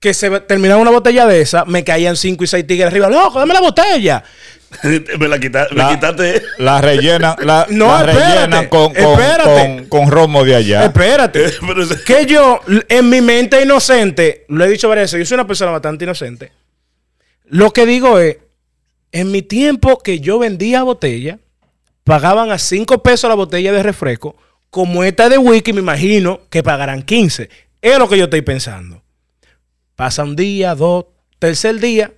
que 0.00 0.12
se 0.12 0.40
terminaba 0.40 0.82
una 0.82 0.90
botella 0.90 1.24
de 1.24 1.40
esa, 1.40 1.66
me 1.66 1.84
caían 1.84 2.16
cinco 2.16 2.42
y 2.42 2.48
seis 2.48 2.66
tigres 2.66 2.88
arriba. 2.88 3.08
Loco, 3.08 3.38
dame 3.38 3.54
la 3.54 3.60
botella. 3.60 4.24
me 5.18 5.28
la 5.28 5.38
quita- 5.38 5.66
me 5.70 5.76
La- 5.76 5.88
quitaste. 5.90 6.42
La 6.58 6.80
rellenan, 6.80 7.36
la, 7.42 7.66
No, 7.70 7.86
la 7.86 8.02
rellenan 8.02 8.68
con, 8.68 8.92
con, 8.94 9.16
con- 9.44 9.84
con 9.86 10.10
romo 10.10 10.44
de 10.44 10.54
allá. 10.56 10.84
Espérate. 10.84 11.46
Que 12.06 12.26
yo, 12.26 12.60
en 12.88 13.08
mi 13.10 13.20
mente 13.20 13.62
inocente, 13.62 14.44
lo 14.48 14.64
he 14.64 14.68
dicho 14.68 14.88
varias 14.88 15.12
veces, 15.12 15.20
yo 15.26 15.28
soy 15.28 15.36
una 15.36 15.46
persona 15.46 15.70
bastante 15.72 16.04
inocente. 16.04 16.52
Lo 17.44 17.72
que 17.72 17.86
digo 17.86 18.18
es, 18.18 18.36
en 19.12 19.30
mi 19.32 19.40
tiempo 19.42 19.98
que 19.98 20.20
yo 20.20 20.38
vendía 20.38 20.82
botella, 20.82 21.38
pagaban 22.04 22.50
a 22.50 22.58
5 22.58 23.02
pesos 23.02 23.28
la 23.28 23.34
botella 23.36 23.72
de 23.72 23.82
refresco, 23.82 24.36
como 24.70 25.02
esta 25.02 25.30
de 25.30 25.38
wiki, 25.38 25.72
me 25.72 25.80
imagino 25.80 26.40
que 26.50 26.62
pagarán 26.62 27.02
15. 27.02 27.48
Es 27.80 27.98
lo 27.98 28.06
que 28.08 28.18
yo 28.18 28.24
estoy 28.24 28.42
pensando. 28.42 29.02
Pasa 29.96 30.24
un 30.24 30.36
día, 30.36 30.74
dos, 30.74 31.06
tercer 31.38 31.80
día, 31.80 32.12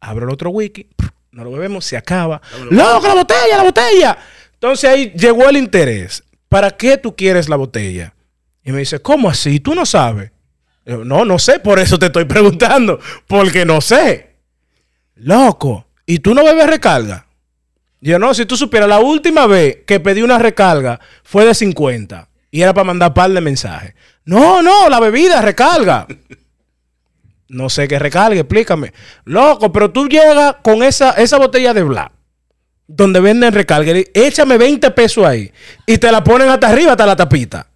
abro 0.00 0.26
el 0.26 0.32
otro 0.32 0.50
wiki, 0.50 0.88
no 1.32 1.44
lo 1.44 1.50
bebemos, 1.50 1.84
se 1.84 1.96
acaba. 1.96 2.40
¡Loco, 2.70 3.08
la 3.08 3.14
botella, 3.14 3.56
la 3.56 3.62
botella! 3.62 4.18
Entonces 4.52 4.88
ahí 4.88 5.12
llegó 5.16 5.48
el 5.48 5.56
interés. 5.56 6.22
¿Para 6.48 6.70
qué 6.70 6.98
tú 6.98 7.16
quieres 7.16 7.48
la 7.48 7.56
botella? 7.56 8.14
Y 8.62 8.70
me 8.70 8.80
dice, 8.80 9.00
¿cómo 9.00 9.28
así? 9.28 9.58
¿Tú 9.58 9.74
no 9.74 9.86
sabes? 9.86 10.30
Yo, 10.84 11.04
no, 11.04 11.24
no 11.24 11.38
sé, 11.38 11.58
por 11.58 11.78
eso 11.78 11.98
te 11.98 12.06
estoy 12.06 12.24
preguntando, 12.26 13.00
porque 13.26 13.64
no 13.64 13.80
sé. 13.80 14.36
Loco, 15.16 15.86
¿y 16.06 16.18
tú 16.18 16.34
no 16.34 16.44
bebes 16.44 16.66
recarga? 16.66 17.26
Yo 18.00 18.18
no, 18.18 18.34
si 18.34 18.44
tú 18.46 18.56
supieras, 18.56 18.88
la 18.88 18.98
última 18.98 19.46
vez 19.46 19.78
que 19.86 20.00
pedí 20.00 20.22
una 20.22 20.38
recarga 20.38 21.00
fue 21.22 21.46
de 21.46 21.54
50 21.54 22.28
y 22.50 22.60
era 22.60 22.74
para 22.74 22.84
mandar 22.84 23.14
par 23.14 23.30
de 23.30 23.40
mensajes. 23.40 23.94
No, 24.24 24.60
no, 24.60 24.88
la 24.88 25.00
bebida 25.00 25.40
recarga. 25.40 26.06
No 27.52 27.68
sé 27.68 27.86
qué 27.86 27.98
recarga, 27.98 28.40
explícame. 28.40 28.92
Loco, 29.26 29.70
pero 29.72 29.90
tú 29.90 30.08
llegas 30.08 30.56
con 30.62 30.82
esa, 30.82 31.10
esa 31.12 31.36
botella 31.36 31.74
de 31.74 31.82
Black, 31.82 32.10
donde 32.86 33.20
venden 33.20 33.52
recarga, 33.52 33.92
y 33.98 34.06
échame 34.14 34.56
20 34.56 34.90
pesos 34.92 35.24
ahí 35.26 35.52
y 35.86 35.98
te 35.98 36.10
la 36.10 36.24
ponen 36.24 36.48
hasta 36.48 36.68
arriba, 36.68 36.92
hasta 36.92 37.04
la 37.04 37.14
tapita. 37.14 37.66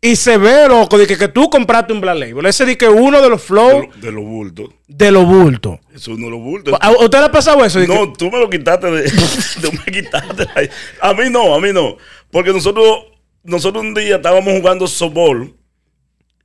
Y 0.00 0.14
se 0.14 0.38
ve, 0.38 0.68
loco, 0.68 0.96
de 0.96 1.08
que, 1.08 1.18
que 1.18 1.26
tú 1.26 1.50
compraste 1.50 1.92
un 1.92 2.00
Black 2.00 2.18
Label. 2.18 2.46
Ese 2.46 2.64
de 2.64 2.78
que 2.78 2.86
uno 2.88 3.20
de 3.20 3.28
los 3.28 3.40
de, 3.42 3.46
flows 3.48 3.86
lo- 3.96 4.00
de 4.00 4.12
los 4.12 4.24
bultos. 4.24 4.68
de 4.86 5.10
los 5.10 5.26
bultos. 5.26 5.80
Eso 5.92 6.12
no 6.16 6.30
lo 6.30 6.38
bultos. 6.38 6.78
¿A 6.80 6.92
usted 6.92 7.18
le 7.18 7.24
ha 7.24 7.32
pasado 7.32 7.64
eso? 7.64 7.80
De 7.80 7.88
que- 7.88 7.92
No, 7.94 8.12
tú 8.12 8.30
me 8.30 8.38
lo 8.38 8.48
quitaste 8.48 8.88
de. 8.92 9.10
tú 9.60 9.70
me 9.72 9.92
quitaste 9.92 10.46
ahí. 10.54 10.68
A 11.00 11.12
mí 11.14 11.24
no, 11.30 11.52
a 11.52 11.60
mí 11.60 11.72
no. 11.72 11.96
Porque 12.30 12.52
nosotros, 12.52 13.06
nosotros 13.42 13.82
un 13.82 13.92
día 13.94 14.16
estábamos 14.16 14.56
jugando 14.56 14.86
softball 14.86 15.52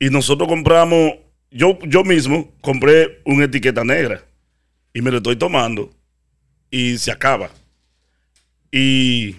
Y 0.00 0.10
nosotros 0.10 0.48
compramos, 0.48 1.12
yo, 1.54 1.78
yo 1.86 2.04
mismo 2.04 2.52
compré 2.60 3.20
una 3.24 3.44
etiqueta 3.46 3.82
negra 3.84 4.22
y 4.92 5.00
me 5.00 5.10
lo 5.10 5.16
estoy 5.18 5.36
tomando 5.36 5.90
y 6.70 6.98
se 6.98 7.10
acaba. 7.10 7.48
Y 8.70 9.36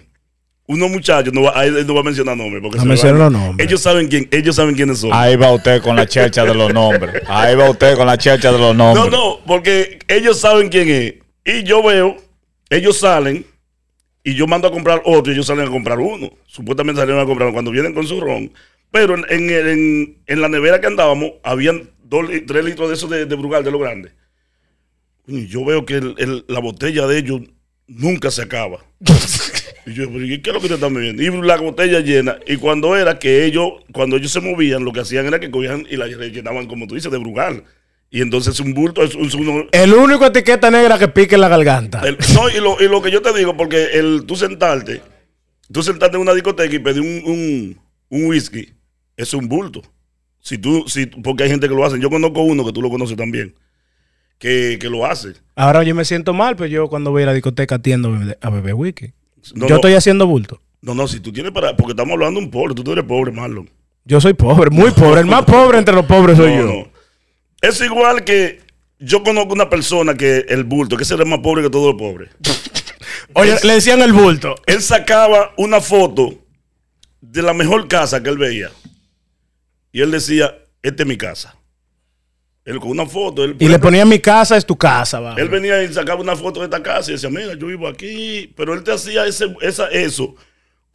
unos 0.66 0.90
muchachos, 0.90 1.32
no 1.32 1.42
va, 1.42 1.58
ahí 1.60 1.70
no 1.86 1.94
va 1.94 2.00
a 2.00 2.04
mencionar 2.04 2.36
nombres. 2.36 2.62
Porque 2.62 2.78
No 2.78 2.84
los 3.18 3.32
nombres. 3.32 3.66
Ellos 3.68 3.80
saben 3.80 4.08
quién, 4.08 4.28
ellos 4.30 4.56
saben 4.56 4.74
quiénes 4.74 4.98
son. 4.98 5.10
Ahí 5.12 5.36
va 5.36 5.52
usted 5.52 5.80
con 5.82 5.94
la 5.96 6.06
chercha 6.06 6.44
de 6.44 6.54
los 6.54 6.72
nombres. 6.72 7.22
Ahí 7.28 7.54
va 7.54 7.70
usted 7.70 7.96
con 7.96 8.06
la 8.06 8.16
chercha 8.18 8.50
de 8.50 8.58
los 8.58 8.74
No, 8.74 8.94
nombres. 8.94 9.12
no, 9.12 9.38
porque 9.46 9.98
ellos 10.08 10.40
saben 10.40 10.68
quién 10.68 10.88
es. 10.88 11.14
Y 11.44 11.62
yo 11.62 11.82
veo, 11.82 12.16
ellos 12.70 12.98
salen 12.98 13.46
y 14.24 14.34
yo 14.34 14.46
mando 14.48 14.66
a 14.66 14.72
comprar 14.72 15.02
otro 15.04 15.30
y 15.30 15.36
ellos 15.36 15.46
salen 15.46 15.68
a 15.68 15.70
comprar 15.70 15.98
uno. 16.00 16.30
Supuestamente 16.46 17.00
salieron 17.00 17.22
a 17.22 17.26
comprar 17.26 17.52
cuando 17.52 17.70
vienen 17.70 17.94
con 17.94 18.06
su 18.06 18.20
ron. 18.20 18.50
Pero 18.90 19.14
en, 19.14 19.24
en- 19.50 20.16
en 20.26 20.40
la 20.40 20.48
nevera 20.48 20.80
que 20.80 20.86
andábamos, 20.86 21.32
habían 21.44 21.90
dos, 22.08 22.26
tres 22.46 22.64
litros 22.64 22.88
de 22.88 22.94
esos 22.94 23.10
de, 23.10 23.26
de 23.26 23.34
Brugal, 23.36 23.64
de 23.64 23.70
lo 23.70 23.78
grande. 23.78 24.12
Y 25.26 25.46
yo 25.46 25.64
veo 25.64 25.84
que 25.84 25.94
el- 25.94 26.14
el- 26.18 26.44
la 26.48 26.60
botella 26.60 27.06
de 27.06 27.18
ellos 27.18 27.40
nunca 27.86 28.30
se 28.30 28.42
acaba. 28.42 28.84
Y 29.86 29.92
yo, 29.94 30.10
pero 30.10 30.24
¿y 30.24 30.40
¿qué 30.42 30.50
es 30.50 30.54
lo 30.54 30.60
que 30.60 30.68
te 30.68 30.74
están 30.74 30.94
bebiendo? 30.94 31.22
Y 31.22 31.30
la 31.46 31.56
botella 31.56 32.00
llena. 32.00 32.38
Y 32.46 32.56
cuando 32.56 32.96
era 32.96 33.18
que 33.18 33.44
ellos, 33.44 33.68
cuando 33.92 34.16
ellos 34.16 34.32
se 34.32 34.40
movían, 34.40 34.84
lo 34.84 34.92
que 34.92 35.00
hacían 35.00 35.26
era 35.26 35.38
que 35.38 35.50
cogían 35.50 35.86
y 35.88 35.96
la 35.96 36.06
rellenaban, 36.06 36.66
como 36.66 36.86
tú 36.86 36.94
dices, 36.96 37.10
de 37.12 37.18
Brugal. 37.18 37.62
Y 38.10 38.20
entonces 38.22 38.58
un 38.60 38.72
bulto 38.74 39.02
es, 39.02 39.14
es 39.14 39.34
uno. 39.34 39.66
El 39.72 39.92
único 39.94 40.26
etiqueta 40.26 40.70
negra 40.70 40.98
que 40.98 41.08
pique 41.08 41.34
en 41.36 41.40
la 41.40 41.48
garganta. 41.48 42.00
el- 42.06 42.18
no, 42.34 42.48
y 42.50 42.60
lo, 42.60 42.80
y 42.80 42.88
lo 42.88 43.00
que 43.02 43.10
yo 43.10 43.20
te 43.22 43.32
digo, 43.36 43.56
porque 43.56 43.90
el, 43.94 44.24
tú 44.26 44.34
sentarte, 44.36 45.02
tú 45.72 45.82
sentarte 45.82 46.16
en 46.16 46.22
una 46.22 46.34
discoteca 46.34 46.74
y 46.74 46.78
pedir 46.78 47.02
un, 47.02 47.22
un, 47.30 47.80
un 48.08 48.26
whisky, 48.26 48.68
es 49.16 49.34
un 49.34 49.48
bulto. 49.48 49.82
Si 50.46 50.58
tú, 50.58 50.84
si, 50.86 51.06
porque 51.06 51.42
hay 51.42 51.50
gente 51.50 51.68
que 51.68 51.74
lo 51.74 51.84
hace. 51.84 51.98
Yo 51.98 52.08
conozco 52.08 52.40
uno 52.42 52.64
que 52.64 52.72
tú 52.72 52.80
lo 52.80 52.88
conoces 52.88 53.16
también, 53.16 53.56
que, 54.38 54.78
que 54.80 54.88
lo 54.88 55.04
hace. 55.04 55.32
Ahora 55.56 55.82
yo 55.82 55.92
me 55.92 56.04
siento 56.04 56.32
mal, 56.34 56.54
pero 56.54 56.68
yo 56.68 56.88
cuando 56.88 57.10
voy 57.10 57.24
a 57.24 57.26
la 57.26 57.32
discoteca 57.32 57.80
tiendo 57.80 58.16
a 58.40 58.48
whisky. 58.50 59.12
No, 59.56 59.66
yo 59.66 59.70
no, 59.70 59.74
estoy 59.74 59.94
haciendo 59.94 60.24
bulto. 60.28 60.62
no, 60.82 60.94
no, 60.94 61.08
si 61.08 61.18
tú 61.18 61.32
tienes 61.32 61.50
para. 61.50 61.76
Porque 61.76 61.94
estamos 61.94 62.12
hablando 62.12 62.38
de 62.38 62.46
un 62.46 62.52
pobre, 62.52 62.76
tú 62.76 62.92
eres 62.92 63.04
pobre, 63.04 63.32
Marlon. 63.32 63.68
Yo 64.04 64.20
soy 64.20 64.34
pobre, 64.34 64.70
muy 64.70 64.92
pobre. 64.92 65.22
El 65.22 65.26
más 65.26 65.44
pobre 65.44 65.78
entre 65.78 65.96
los 65.96 66.06
pobres 66.06 66.36
soy 66.36 66.52
No, 66.52 66.58
yo. 66.58 66.66
no. 66.66 66.88
Es 67.60 67.80
igual 67.80 68.22
que 68.22 68.60
yo 69.00 69.24
conozco 69.24 69.52
una 69.52 69.68
persona 69.68 70.14
que 70.14 70.46
el 70.48 70.62
bulto, 70.62 70.96
que 70.96 71.02
ese 71.02 71.14
era 71.14 71.24
más 71.24 71.40
pobre 71.40 71.64
que 71.64 71.70
todos 71.70 71.86
los 71.86 71.96
pobres. 72.00 72.30
Oye, 73.32 73.52
le 73.64 73.72
decían 73.72 74.00
el 74.00 74.12
bulto. 74.12 74.54
Él 74.66 74.80
sacaba 74.80 75.54
una 75.56 75.80
foto 75.80 76.34
de 77.20 77.42
la 77.42 77.52
mejor 77.52 77.88
casa 77.88 78.22
que 78.22 78.30
él 78.30 78.38
veía. 78.38 78.70
Y 79.92 80.00
él 80.00 80.10
decía, 80.10 80.54
esta 80.82 81.02
es 81.02 81.08
mi 81.08 81.16
casa. 81.16 81.56
Él 82.64 82.80
con 82.80 82.90
una 82.90 83.06
foto, 83.06 83.44
él, 83.44 83.56
Y 83.58 83.68
le 83.68 83.78
ponía 83.78 84.04
mi 84.04 84.18
casa, 84.18 84.56
es 84.56 84.66
tu 84.66 84.76
casa. 84.76 85.20
va. 85.20 85.34
él 85.36 85.48
venía 85.48 85.82
y 85.82 85.92
sacaba 85.92 86.20
una 86.20 86.34
foto 86.34 86.60
de 86.60 86.66
esta 86.66 86.82
casa 86.82 87.10
y 87.10 87.14
decía, 87.14 87.30
mira, 87.30 87.54
yo 87.54 87.66
vivo 87.66 87.86
aquí. 87.86 88.52
Pero 88.56 88.74
él 88.74 88.82
te 88.82 88.92
hacía 88.92 89.24
ese, 89.24 89.54
esa, 89.60 89.88
eso 89.88 90.34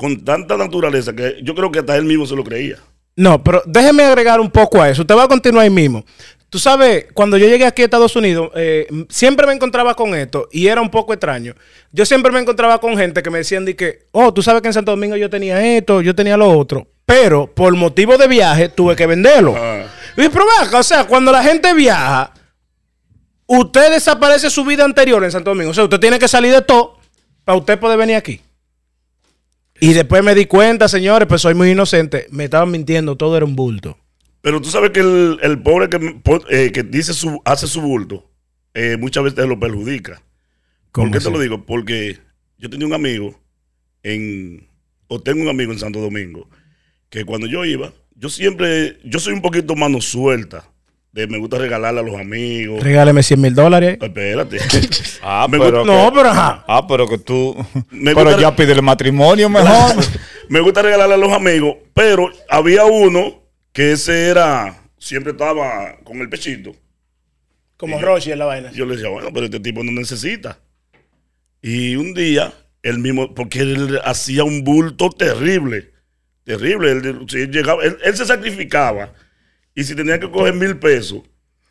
con 0.01 0.25
tanta 0.25 0.57
naturaleza 0.57 1.13
que 1.13 1.38
yo 1.43 1.53
creo 1.53 1.71
que 1.71 1.77
hasta 1.77 1.95
él 1.95 2.05
mismo 2.05 2.25
se 2.25 2.36
lo 2.36 2.43
creía. 2.43 2.77
No, 3.15 3.43
pero 3.43 3.62
déjeme 3.67 4.01
agregar 4.01 4.39
un 4.39 4.50
poco 4.50 4.81
a 4.81 4.89
eso. 4.89 5.03
Usted 5.03 5.15
va 5.15 5.25
a 5.25 5.27
continuar 5.27 5.63
ahí 5.63 5.69
mismo. 5.69 6.03
Tú 6.50 6.57
sabes, 6.57 7.05
cuando 7.13 7.38
yo 7.38 7.48
llegué 7.48 7.65
aquí 7.65 7.83
a 7.83 7.86
Estados 7.86 8.15
Unidos, 8.15 8.50
eh, 8.55 8.88
siempre 9.10 9.45
me 9.45 9.53
encontraba 9.53 9.93
con 9.93 10.15
esto 10.15 10.50
y 10.51 10.65
era 10.65 10.81
un 10.81 10.89
poco 10.89 11.13
extraño. 11.13 11.53
Yo 11.91 12.03
siempre 12.05 12.31
me 12.31 12.39
encontraba 12.39 12.79
con 12.81 12.98
gente 12.98 13.21
que 13.21 13.29
me 13.29 13.38
decían 13.38 13.63
de 13.63 13.75
que, 13.75 14.07
oh, 14.12 14.33
tú 14.33 14.41
sabes 14.41 14.63
que 14.63 14.69
en 14.69 14.74
Santo 14.74 14.89
Domingo 14.91 15.15
yo 15.15 15.29
tenía 15.29 15.77
esto, 15.77 16.01
yo 16.01 16.15
tenía 16.15 16.36
lo 16.36 16.50
otro, 16.50 16.88
pero 17.05 17.53
por 17.53 17.75
motivo 17.75 18.17
de 18.17 18.27
viaje 18.27 18.70
tuve 18.70 18.96
que 18.96 19.05
venderlo. 19.05 19.55
Ah. 19.58 19.86
Y 20.17 20.29
pero 20.29 20.46
acá, 20.62 20.79
o 20.79 20.84
sea, 20.84 21.05
cuando 21.05 21.31
la 21.31 21.43
gente 21.43 21.74
viaja, 21.74 22.34
usted 23.48 23.91
desaparece 23.91 24.50
su 24.50 24.63
vida 24.63 24.86
anterior 24.86 25.24
en 25.24 25.31
Santo 25.31 25.51
Domingo. 25.51 25.72
O 25.72 25.74
sea, 25.74 25.84
usted 25.86 26.00
tiene 26.00 26.20
que 26.20 26.27
salir 26.27 26.51
de 26.51 26.62
todo 26.62 27.00
para 27.43 27.58
usted 27.58 27.79
poder 27.79 27.98
venir 27.98 28.15
aquí. 28.15 28.41
Y 29.79 29.93
después 29.93 30.24
me 30.24 30.36
di 30.36 30.46
cuenta, 30.46 30.88
señores, 30.88 31.27
pues 31.27 31.41
soy 31.41 31.55
muy 31.55 31.72
inocente. 31.72 32.27
Me 32.29 32.43
estaban 32.43 32.70
mintiendo, 32.70 33.15
todo 33.15 33.36
era 33.36 33.46
un 33.46 33.55
bulto. 33.55 33.98
Pero 34.41 34.62
tú 34.62 34.70
sabes 34.70 34.91
que 34.91 35.00
el, 35.00 35.39
el 35.41 35.62
pobre 35.62 35.89
que, 35.89 36.22
eh, 36.50 36.72
que 36.72 36.84
dice 36.84 37.13
su, 37.13 37.41
hace 37.46 37.67
su 37.67 37.81
bulto, 37.81 38.29
eh, 38.74 38.98
muchas 38.98 39.24
veces 39.24 39.46
lo 39.48 39.60
perjudica. 39.60 40.22
¿Por 40.91 41.03
¿Cómo 41.03 41.12
qué 41.12 41.20
te 41.20 41.31
lo 41.31 41.39
digo? 41.39 41.65
Porque 41.65 42.20
yo 42.58 42.70
tenía 42.70 42.88
un 42.88 42.93
amigo 42.93 43.39
en, 44.03 44.67
o 45.08 45.22
tengo 45.22 45.41
un 45.41 45.50
amigo 45.50 45.72
en 45.72 45.79
Santo 45.79 46.00
Domingo, 46.00 46.48
que 47.12 47.24
cuando 47.25 47.46
yo 47.46 47.63
iba, 47.65 47.94
yo 48.15 48.30
siempre, 48.30 48.98
yo 49.03 49.20
soy 49.20 49.34
un 49.34 49.41
poquito 49.44 49.75
mano 49.75 50.01
suelta, 50.01 50.63
de 51.12 51.27
me 51.27 51.38
gusta 51.38 51.58
regalarle 51.60 52.00
a 52.00 52.03
los 52.03 52.20
amigos. 52.20 52.82
Regáleme 52.82 53.22
100 53.22 53.39
mil 53.41 53.53
dólares. 53.53 53.98
Espérate. 54.01 54.58
Ah, 55.24 55.46
Me 55.48 55.60
pero 55.60 55.86
No, 55.86 56.10
que- 56.10 56.18
pero 56.18 56.30
ajá. 56.32 56.65
Ah, 56.68 56.88
pero 56.88 57.08
que 57.08 57.20
tú. 57.20 57.56
Me 57.91 58.15
pero 58.15 58.25
gusta- 58.32 58.41
ya 58.41 58.56
pide 58.56 58.72
el 58.72 58.82
matrimonio 58.82 59.50
mejor. 59.50 59.96
me 60.50 60.60
gusta 60.62 60.82
regalarle 60.82 61.13
a 61.13 61.18
los 61.18 61.32
amigos, 61.32 61.75
pero 61.94 62.32
había 62.50 62.86
uno 62.86 63.44
que 63.72 63.91
ese 63.91 64.30
era, 64.30 64.82
siempre 64.98 65.34
estaba 65.34 65.98
con 66.03 66.18
el 66.22 66.30
pechito. 66.30 66.72
Como 67.77 68.00
Rochi 68.01 68.32
en 68.32 68.39
la 68.39 68.46
vaina. 68.46 68.72
Yo 68.72 68.86
le 68.86 68.96
decía, 68.96 69.10
bueno, 69.10 69.30
pero 69.34 69.46
este 69.46 69.60
tipo 69.60 69.84
no 69.84 69.91
necesita. 69.91 70.58
Y 71.62 71.96
un 71.98 72.13
día, 72.15 72.51
él 72.84 72.98
mismo, 73.00 73.34
porque 73.36 73.60
él 73.60 74.00
hacía 74.03 74.44
un 74.44 74.63
bulto 74.63 75.10
terrible, 75.12 75.91
terrible. 76.43 76.91
Él, 76.91 77.25
si 77.27 77.38
él 77.41 77.51
llegaba, 77.51 77.83
él, 77.83 77.98
él 78.03 78.15
se 78.15 78.25
sacrificaba. 78.25 79.13
Y 79.75 79.83
si 79.83 79.95
tenía 79.95 80.19
que 80.19 80.29
coger 80.29 80.53
mil 80.53 80.77
pesos, 80.77 81.21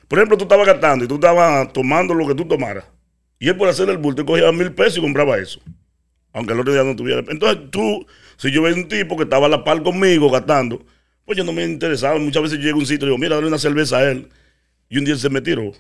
por 0.09 0.19
ejemplo, 0.19 0.37
tú 0.39 0.45
estabas 0.45 0.67
gastando 0.67 1.05
y 1.05 1.09
tú 1.09 1.15
estabas 1.17 1.73
tomando 1.73 2.15
lo 2.15 2.27
que 2.27 2.35
tú 2.35 2.47
tomaras. 2.47 2.85
Y 3.39 3.49
él 3.49 3.57
por 3.57 3.69
hacer 3.69 3.89
el 3.89 3.99
bulto, 3.99 4.25
cogía 4.25 4.50
mil 4.53 4.73
pesos 4.73 4.99
y 4.99 5.00
compraba 5.00 5.39
eso. 5.39 5.61
Aunque 6.33 6.53
el 6.53 6.61
otro 6.61 6.73
día 6.73 6.83
no 6.85 6.95
tuviera. 6.97 7.23
Entonces 7.29 7.71
tú, 7.71 8.07
si 8.37 8.50
yo 8.50 8.62
veía 8.62 8.77
un 8.77 8.89
tipo 8.89 9.17
que 9.17 9.25
estaba 9.25 9.47
a 9.47 9.49
la 9.49 9.65
par 9.65 9.83
conmigo 9.83 10.31
gastando, 10.31 10.85
pues 11.25 11.37
yo 11.39 11.45
no 11.45 11.53
me 11.53 11.65
interesaba. 11.65 12.19
Muchas 12.19 12.43
veces 12.43 12.59
yo 12.59 12.65
llego 12.65 12.77
a 12.79 12.81
un 12.81 12.87
sitio 12.87 13.07
y 13.07 13.11
digo, 13.11 13.19
mira, 13.19 13.35
dale 13.37 13.49
una 13.49 13.59
cerveza 13.59 13.99
a 13.99 14.11
él. 14.11 14.29
Y 14.89 14.99
un 14.99 15.05
día 15.05 15.15
él 15.15 15.21
se 15.21 15.31
me 15.31 15.41
tiró. 15.41 15.73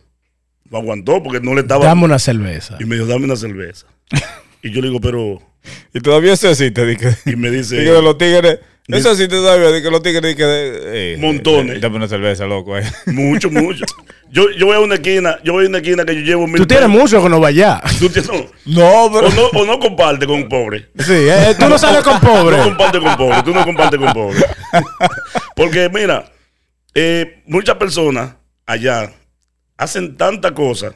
Lo 0.70 0.78
aguantó 0.78 1.22
porque 1.22 1.40
no 1.40 1.54
le 1.54 1.62
estaba. 1.62 1.84
Dame 1.84 2.04
una 2.04 2.18
cerveza. 2.18 2.76
Y 2.80 2.84
me 2.84 2.96
dijo, 2.96 3.06
dame 3.06 3.24
una 3.24 3.36
cerveza. 3.36 3.86
y 4.62 4.70
yo 4.70 4.80
le 4.80 4.88
digo, 4.88 5.00
pero. 5.00 5.40
y 5.92 6.00
todavía 6.00 6.32
eso 6.34 6.48
existe. 6.48 6.86
di 6.86 6.96
que- 6.96 7.14
Y 7.26 7.36
me 7.36 7.50
dice. 7.50 7.76
di 7.78 7.84
que 7.84 7.92
de 7.92 8.02
los 8.02 8.16
tigres. 8.18 8.60
Eso 8.96 9.10
existe 9.10 9.36
todavía. 9.36 9.70
di 9.72 9.82
que 9.82 9.90
los 9.90 10.02
tigres. 10.02 10.34
que 10.36 10.44
de- 10.44 11.14
eh, 11.14 11.16
Montones. 11.18 11.76
eh, 11.76 11.80
Dame 11.80 11.96
una 11.96 12.08
cerveza, 12.08 12.46
loco. 12.46 12.76
eh. 12.78 12.82
Mucho, 13.06 13.50
mucho. 13.50 13.84
Yo, 14.30 14.48
yo 14.52 14.66
voy 14.66 14.76
a 14.76 14.80
una 14.80 14.94
esquina, 14.94 15.38
yo 15.42 15.52
voy 15.54 15.64
a 15.66 15.68
una 15.68 15.78
esquina 15.78 16.04
que 16.04 16.14
yo 16.14 16.20
llevo 16.20 16.46
mil 16.46 16.56
Tú 16.56 16.66
tienes 16.66 16.86
pesos. 16.86 17.00
mucho 17.02 17.22
que 17.22 17.28
no 17.28 17.40
vaya. 17.40 17.80
Tú 17.98 18.08
tienes- 18.08 18.30
no, 18.30 19.08
No, 19.08 19.10
pero. 19.12 19.26
o, 19.26 19.30
no, 19.30 19.60
o 19.60 19.66
no 19.66 19.78
comparte 19.80 20.26
con 20.26 20.36
un 20.36 20.48
pobre. 20.48 20.88
Sí, 20.98 21.12
eh, 21.14 21.54
tú 21.58 21.68
no 21.68 21.76
sales 21.78 22.02
con 22.04 22.20
pobre. 22.20 22.56
No 22.58 22.62
comparte 22.64 23.00
con 23.00 23.16
pobre, 23.16 23.42
tú 23.42 23.52
no 23.52 23.64
compartes 23.64 23.98
con 23.98 24.12
pobre. 24.12 24.38
Porque 25.56 25.88
mira, 25.92 26.30
eh, 26.94 27.42
muchas 27.46 27.76
personas 27.76 28.34
allá 28.66 29.10
hacen 29.76 30.16
tanta 30.16 30.54
cosa 30.54 30.92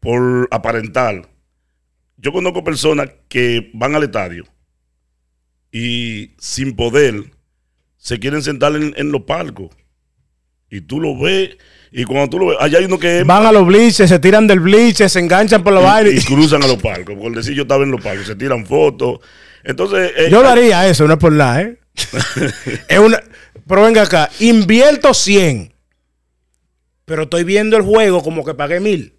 por 0.00 0.48
aparentar. 0.50 1.28
Yo 2.16 2.32
conozco 2.32 2.64
personas 2.64 3.08
que 3.28 3.70
van 3.74 3.94
al 3.94 4.04
estadio 4.04 4.44
y 5.72 6.32
sin 6.38 6.74
poder 6.74 7.24
se 7.96 8.18
quieren 8.18 8.42
sentar 8.42 8.74
en, 8.76 8.94
en 8.96 9.12
los 9.12 9.22
palcos. 9.22 9.70
Y 10.70 10.82
tú 10.82 11.00
lo 11.00 11.18
ves, 11.18 11.56
y 11.92 12.04
cuando 12.04 12.30
tú 12.30 12.38
lo 12.38 12.46
ves, 12.48 12.58
allá 12.60 12.78
hay 12.78 12.84
uno 12.84 12.98
que 12.98 13.24
Van 13.24 13.44
a 13.44 13.52
los 13.52 13.66
bliches, 13.66 14.08
se 14.08 14.18
tiran 14.20 14.46
del 14.46 14.60
bliche, 14.60 15.08
se 15.08 15.18
enganchan 15.18 15.62
por 15.64 15.72
la 15.72 15.80
vaina. 15.80 16.10
y, 16.10 16.22
cruzan 16.22 16.62
a 16.62 16.68
los 16.68 16.80
palcos. 16.80 17.16
Por 17.16 17.34
decir, 17.34 17.54
yo 17.54 17.62
estaba 17.62 17.82
en 17.82 17.90
los 17.90 18.00
palcos, 18.00 18.26
se 18.26 18.36
tiran 18.36 18.64
fotos. 18.64 19.20
Entonces, 19.64 20.12
eh, 20.16 20.28
Yo 20.30 20.42
lo 20.42 20.48
haría 20.48 20.88
eso, 20.88 21.06
no 21.06 21.14
es 21.14 21.18
por 21.18 21.32
nada, 21.32 21.62
¿eh? 21.62 21.78
es 22.88 22.98
una, 22.98 23.20
pero 23.66 23.82
venga 23.82 24.02
acá, 24.02 24.30
invierto 24.38 25.12
100, 25.12 25.72
pero 27.04 27.24
estoy 27.24 27.44
viendo 27.44 27.76
el 27.76 27.82
juego 27.82 28.22
como 28.22 28.44
que 28.44 28.54
pagué 28.54 28.80
1000. 28.80 29.14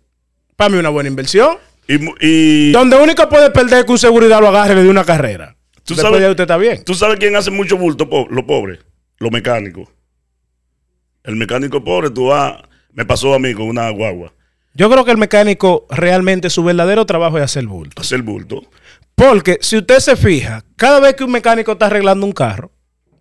Para 0.55 0.69
mí 0.69 0.77
una 0.77 0.89
buena 0.89 1.09
inversión. 1.09 1.57
y, 1.87 2.71
Donde 2.71 2.95
único 2.95 3.27
puede 3.27 3.51
perder 3.51 3.79
es 3.79 3.85
que 3.85 3.91
un 3.91 3.99
seguridad 3.99 4.39
lo 4.39 4.47
agarre 4.47 4.73
y 4.73 4.75
le 4.77 4.83
dé 4.83 4.89
una 4.89 5.03
carrera. 5.03 5.57
¿Tú 5.91 5.95
Después 5.97 6.11
sabes- 6.13 6.21
ya 6.25 6.29
usted 6.31 6.43
está 6.43 6.57
bien. 6.57 6.83
¿Tú 6.83 6.93
sabes 6.95 7.17
quién 7.19 7.35
hace 7.35 7.51
mucho 7.51 7.77
bulto? 7.77 8.09
po- 8.09 8.27
Los 8.29 8.45
pobres. 8.45 8.79
Los 9.19 9.31
mecánicos. 9.31 9.89
El 11.23 11.35
mecánico 11.35 11.83
pobre, 11.83 12.09
tú 12.09 12.27
vas. 12.27 12.61
Me 12.93 13.05
pasó 13.05 13.33
a 13.33 13.39
mí 13.39 13.53
con 13.53 13.67
una 13.67 13.89
guagua. 13.89 14.33
Yo 14.73 14.89
creo 14.89 15.03
que 15.05 15.11
el 15.11 15.17
mecánico 15.17 15.85
realmente 15.89 16.49
su 16.49 16.63
verdadero 16.63 17.05
trabajo 17.05 17.37
es 17.37 17.43
hacer 17.43 17.65
bulto. 17.67 18.01
Hacer 18.01 18.21
bulto. 18.21 18.61
Porque 19.15 19.57
si 19.61 19.77
usted 19.77 19.99
se 19.99 20.15
fija, 20.15 20.63
cada 20.75 20.99
vez 20.99 21.15
que 21.15 21.23
un 21.23 21.31
mecánico 21.31 21.73
está 21.73 21.87
arreglando 21.87 22.25
un 22.25 22.31
carro, 22.31 22.71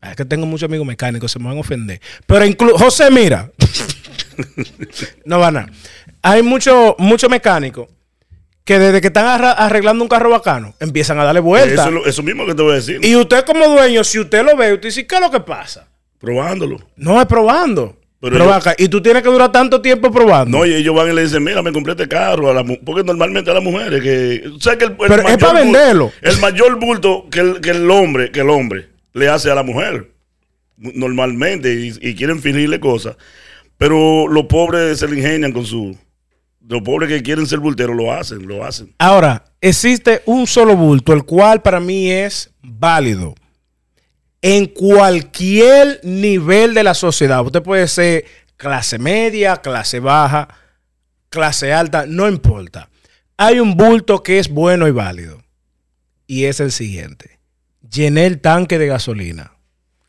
es 0.02 0.16
que 0.16 0.24
tengo 0.24 0.46
muchos 0.46 0.68
amigos 0.68 0.86
mecánicos, 0.86 1.30
se 1.32 1.38
me 1.38 1.46
van 1.46 1.56
a 1.58 1.60
ofender. 1.60 2.00
Pero 2.26 2.46
incluso, 2.46 2.78
José, 2.78 3.10
mira, 3.10 3.50
no 5.24 5.38
van 5.38 5.56
a. 5.58 5.66
Hay 6.22 6.42
muchos 6.42 6.94
mucho 6.98 7.28
mecánicos 7.28 7.88
que 8.64 8.78
desde 8.78 9.00
que 9.00 9.08
están 9.08 9.26
arreglando 9.44 10.04
un 10.04 10.08
carro 10.08 10.30
bacano, 10.30 10.74
empiezan 10.80 11.18
a 11.18 11.24
darle 11.24 11.40
vueltas. 11.40 11.88
eso 12.06 12.22
mismo 12.22 12.46
que 12.46 12.54
te 12.54 12.62
voy 12.62 12.72
a 12.72 12.76
decir. 12.76 13.00
Y 13.04 13.16
usted 13.16 13.44
como 13.44 13.66
dueño, 13.68 14.04
si 14.04 14.18
usted 14.20 14.44
lo 14.44 14.56
ve, 14.56 14.72
usted 14.74 14.88
dice, 14.88 15.06
¿qué 15.06 15.14
es 15.16 15.20
lo 15.20 15.30
que 15.30 15.40
pasa? 15.40 15.88
Probándolo. 16.18 16.78
No 16.96 17.20
es 17.20 17.26
probando. 17.26 17.96
Pero 18.20 18.32
Pero 18.34 18.44
yo- 18.44 18.50
vaca, 18.50 18.74
y 18.76 18.88
tú 18.88 19.00
tienes 19.02 19.22
que 19.22 19.30
durar 19.30 19.50
tanto 19.50 19.80
tiempo 19.80 20.12
probando. 20.12 20.58
No, 20.58 20.66
y 20.66 20.74
ellos 20.74 20.94
van 20.94 21.10
y 21.10 21.14
le 21.14 21.22
dicen, 21.22 21.42
mira, 21.42 21.62
me 21.62 21.72
compré 21.72 21.92
este 21.92 22.06
carro. 22.06 22.50
A 22.50 22.54
la 22.54 22.62
porque 22.84 23.02
normalmente 23.02 23.50
a 23.50 23.54
las 23.54 23.62
mujeres 23.62 24.02
que... 24.02 24.46
O 24.54 24.60
sea, 24.60 24.76
que 24.76 24.84
el, 24.84 24.90
el 24.90 24.96
Pero 24.98 25.14
es 25.16 25.22
mayor 25.24 25.38
pa' 25.40 25.52
bul- 25.52 25.54
venderlo. 25.54 26.12
El 26.20 26.38
mayor 26.38 26.78
bulto 26.78 27.26
que 27.30 27.40
el, 27.40 27.60
que 27.62 27.70
el 27.70 27.90
hombre 27.90 28.30
que 28.30 28.40
el 28.40 28.50
hombre 28.50 28.90
le 29.14 29.28
hace 29.30 29.50
a 29.50 29.54
la 29.54 29.62
mujer. 29.62 30.10
Normalmente. 30.76 31.72
Y, 31.72 31.94
y 32.10 32.14
quieren 32.14 32.40
finirle 32.40 32.78
cosas. 32.80 33.16
Pero 33.78 34.28
los 34.28 34.44
pobres 34.44 34.98
se 34.98 35.08
le 35.08 35.16
ingenian 35.16 35.52
con 35.52 35.64
su... 35.64 35.96
Los 36.66 36.82
pobres 36.82 37.08
que 37.08 37.22
quieren 37.22 37.46
ser 37.46 37.58
bulteros 37.58 37.96
lo 37.96 38.12
hacen, 38.12 38.46
lo 38.46 38.64
hacen. 38.64 38.94
Ahora, 38.98 39.44
existe 39.60 40.22
un 40.26 40.46
solo 40.46 40.76
bulto, 40.76 41.12
el 41.12 41.24
cual 41.24 41.62
para 41.62 41.80
mí 41.80 42.10
es 42.10 42.50
válido. 42.62 43.34
En 44.42 44.66
cualquier 44.66 46.00
nivel 46.02 46.74
de 46.74 46.84
la 46.84 46.94
sociedad. 46.94 47.44
Usted 47.44 47.62
puede 47.62 47.88
ser 47.88 48.24
clase 48.56 48.98
media, 48.98 49.56
clase 49.56 50.00
baja, 50.00 50.48
clase 51.28 51.72
alta, 51.72 52.06
no 52.06 52.28
importa. 52.28 52.88
Hay 53.36 53.58
un 53.58 53.74
bulto 53.76 54.22
que 54.22 54.38
es 54.38 54.48
bueno 54.48 54.86
y 54.86 54.90
válido. 54.90 55.42
Y 56.26 56.44
es 56.44 56.60
el 56.60 56.72
siguiente. 56.72 57.40
Llené 57.90 58.26
el 58.26 58.40
tanque 58.40 58.78
de 58.78 58.86
gasolina. 58.86 59.52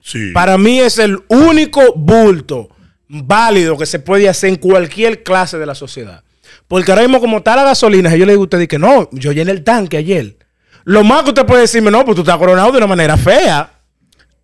Sí. 0.01 0.31
Para 0.33 0.57
mí 0.57 0.79
es 0.79 0.99
el 0.99 1.17
único 1.29 1.93
bulto 1.95 2.69
válido 3.07 3.77
que 3.77 3.85
se 3.85 3.99
puede 3.99 4.29
hacer 4.29 4.49
en 4.49 4.55
cualquier 4.57 5.23
clase 5.23 5.57
de 5.57 5.65
la 5.65 5.75
sociedad. 5.75 6.23
Porque 6.67 6.91
ahora 6.91 7.03
mismo, 7.03 7.19
como 7.19 7.37
está 7.37 7.55
la 7.55 7.63
gasolina, 7.63 8.15
yo 8.15 8.25
le 8.25 8.33
digo 8.33 8.43
a 8.43 8.45
usted 8.45 8.67
que 8.67 8.79
no, 8.79 9.09
yo 9.11 9.31
llené 9.31 9.51
el 9.51 9.63
tanque 9.63 9.97
ayer. 9.97 10.37
Lo 10.83 11.03
más 11.03 11.23
que 11.23 11.29
usted 11.29 11.45
puede 11.45 11.61
decirme, 11.61 11.91
no, 11.91 12.03
pues 12.05 12.15
tú 12.15 12.21
estás 12.21 12.37
coronado 12.37 12.71
de 12.71 12.77
una 12.77 12.87
manera 12.87 13.17
fea. 13.17 13.71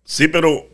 Sí, 0.04 0.28
pero 0.28 0.68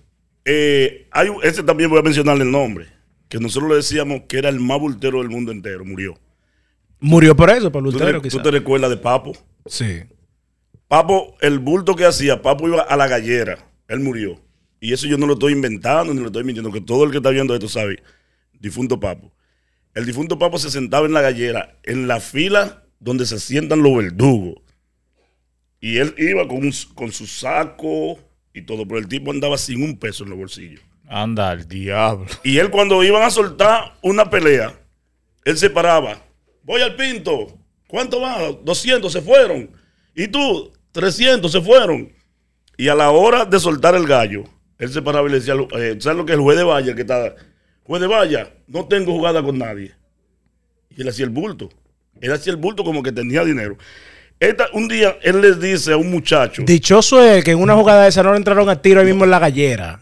eh, 0.45 1.09
hay 1.11 1.29
ese 1.43 1.62
también 1.62 1.91
voy 1.91 1.99
a 1.99 2.03
mencionarle 2.03 2.45
el 2.45 2.50
nombre. 2.50 2.87
Que 3.29 3.38
nosotros 3.38 3.71
le 3.71 3.76
decíamos 3.76 4.23
que 4.29 4.38
era 4.38 4.49
el 4.49 4.61
más 4.61 4.79
bultero 4.79 5.19
del 5.19 5.31
mundo 5.31 5.50
entero. 5.50 5.85
Murió. 5.85 6.19
Murió 7.00 7.35
por 7.35 7.50
eso, 7.50 7.71
por 7.73 7.83
¿Tú 7.83 7.99
te, 7.99 8.21
tú 8.31 8.43
te 8.43 8.50
recuerdas 8.50 8.91
de 8.91 8.97
Papo? 8.97 9.33
Sí. 9.67 10.05
Papo, 10.88 11.37
el 11.41 11.59
bulto 11.59 11.97
que 11.97 12.05
hacía, 12.05 12.41
Papo 12.41 12.69
iba 12.69 12.83
a 12.83 12.97
la 12.97 13.09
gallera. 13.09 13.59
Él 13.88 14.00
murió. 14.00 14.41
Y 14.81 14.93
eso 14.93 15.07
yo 15.07 15.17
no 15.19 15.26
lo 15.26 15.33
estoy 15.33 15.53
inventando 15.53 16.12
ni 16.12 16.21
lo 16.21 16.26
estoy 16.26 16.45
mintiendo, 16.45 16.71
que 16.71 16.81
todo 16.81 17.05
el 17.05 17.11
que 17.11 17.17
está 17.17 17.31
viendo 17.31 17.55
esto 17.55 17.69
sabe. 17.69 18.03
Difunto 18.61 19.00
Papo. 19.00 19.33
El 19.95 20.07
difunto 20.07 20.39
Papo 20.39 20.59
se 20.59 20.71
sentaba 20.71 21.07
en 21.07 21.13
la 21.13 21.21
gallera, 21.23 21.79
en 21.85 22.09
la 22.09 22.21
fila 22.21 22.83
donde 22.99 23.27
se 23.27 23.39
sientan 23.39 23.83
los 23.83 23.97
verdugos. 23.97 24.57
Y 25.81 25.99
él 25.99 26.15
iba 26.19 26.47
con, 26.49 26.59
un- 26.59 26.73
con 26.95 27.13
su 27.13 27.27
saco 27.27 28.19
y 28.53 28.63
todo, 28.63 28.87
pero 28.87 28.99
el 28.99 29.09
tipo 29.09 29.31
andaba 29.31 29.59
sin 29.59 29.83
un 29.83 29.99
peso 29.99 30.25
en 30.25 30.31
los 30.31 30.39
bolsillos. 30.39 30.81
Anda 31.09 31.51
al 31.51 31.69
diablo. 31.69 32.27
Y 32.43 32.59
él 32.59 32.71
cuando 32.71 33.05
iban 33.05 33.23
a 33.23 33.31
soltar 33.31 33.95
una 34.03 34.31
pelea, 34.31 34.75
él 35.45 35.59
se 35.59 35.69
paraba. 35.69 36.19
Voy 36.63 36.81
al 36.81 36.97
pinto. 36.97 37.59
¿Cuánto 37.87 38.21
va? 38.21 38.51
200 38.65 39.13
se 39.13 39.21
fueron. 39.21 39.71
¿Y 40.15 40.29
tú? 40.29 40.73
300 40.93 41.53
se 41.53 41.61
fueron. 41.61 42.11
Y 42.79 42.89
a 42.89 42.95
la 42.95 43.11
hora 43.11 43.45
de 43.45 43.61
soltar 43.61 43.95
el 43.95 44.07
gallo, 44.07 44.45
él 44.79 44.91
se 44.91 45.03
paraba 45.03 45.29
y 45.29 45.33
le 45.33 45.39
decía, 45.41 45.55
eh, 45.77 45.97
¿sabes 46.01 46.17
lo 46.17 46.25
que 46.25 46.33
es 46.33 46.39
el 46.39 46.43
juez 46.43 46.57
de 46.57 46.65
valla? 46.65 46.89
El 46.91 46.97
que 46.97 47.03
está, 47.03 47.35
juez 47.85 48.00
de 48.00 48.07
valla, 48.09 48.50
no 48.67 48.87
tengo 48.87 49.12
jugada 49.12 49.43
con 49.43 49.59
nadie. 49.59 49.93
Y 50.97 51.03
él 51.03 51.09
hacía 51.09 51.25
el 51.25 51.31
bulto. 51.31 51.69
Él 52.21 52.33
hacía 52.33 52.53
el 52.53 52.57
bulto 52.57 52.85
como 52.85 53.03
que 53.03 53.12
tenía 53.12 53.45
dinero. 53.45 53.76
Esta- 54.41 54.67
un 54.73 54.88
día 54.88 55.17
él 55.23 55.41
les 55.41 55.61
dice 55.61 55.93
a 55.93 55.97
un 55.97 56.11
muchacho, 56.11 56.62
Dichoso 56.67 57.23
es 57.23 57.45
que 57.45 57.53
en 57.53 57.59
una 57.61 57.75
jugada 57.75 58.03
de 58.03 58.09
esa 58.09 58.23
no 58.23 58.33
le 58.33 58.38
entraron 58.38 58.69
a 58.69 58.81
tiro 58.83 59.00
ahí 59.00 59.07
mismo 59.07 59.25
en 59.25 59.31
la 59.31 59.38
gallera. 59.38 60.00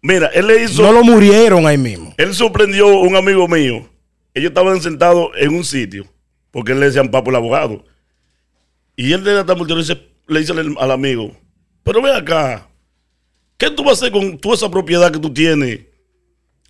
mira, 0.00 0.26
él 0.34 0.46
le 0.46 0.62
hizo... 0.64 0.82
No 0.82 0.92
lo 0.92 1.02
murieron 1.02 1.66
ahí 1.66 1.78
mismo. 1.78 2.14
Él 2.18 2.34
sorprendió 2.34 2.86
a 2.88 3.00
un 3.00 3.16
amigo 3.16 3.48
mío. 3.48 3.88
Ellos 4.34 4.50
estaban 4.50 4.80
sentados 4.82 5.30
en 5.38 5.54
un 5.54 5.64
sitio, 5.64 6.06
porque 6.50 6.72
él 6.72 6.80
le 6.80 6.86
decían 6.86 7.10
papo 7.10 7.30
el 7.30 7.36
abogado. 7.36 7.84
Y 8.96 9.12
él 9.12 9.24
de 9.24 9.32
la 9.34 9.44
tambultero 9.46 9.78
dice, 9.80 10.00
le 10.28 10.40
dice 10.40 10.52
al, 10.52 10.74
al 10.78 10.90
amigo, 10.90 11.36
pero 11.82 12.00
ve 12.02 12.12
acá, 12.14 12.68
¿qué 13.56 13.70
tú 13.70 13.82
vas 13.84 14.02
a 14.02 14.06
hacer 14.06 14.12
con 14.12 14.38
toda 14.38 14.54
esa 14.56 14.70
propiedad 14.70 15.10
que 15.12 15.18
tú 15.18 15.32
tienes 15.32 15.80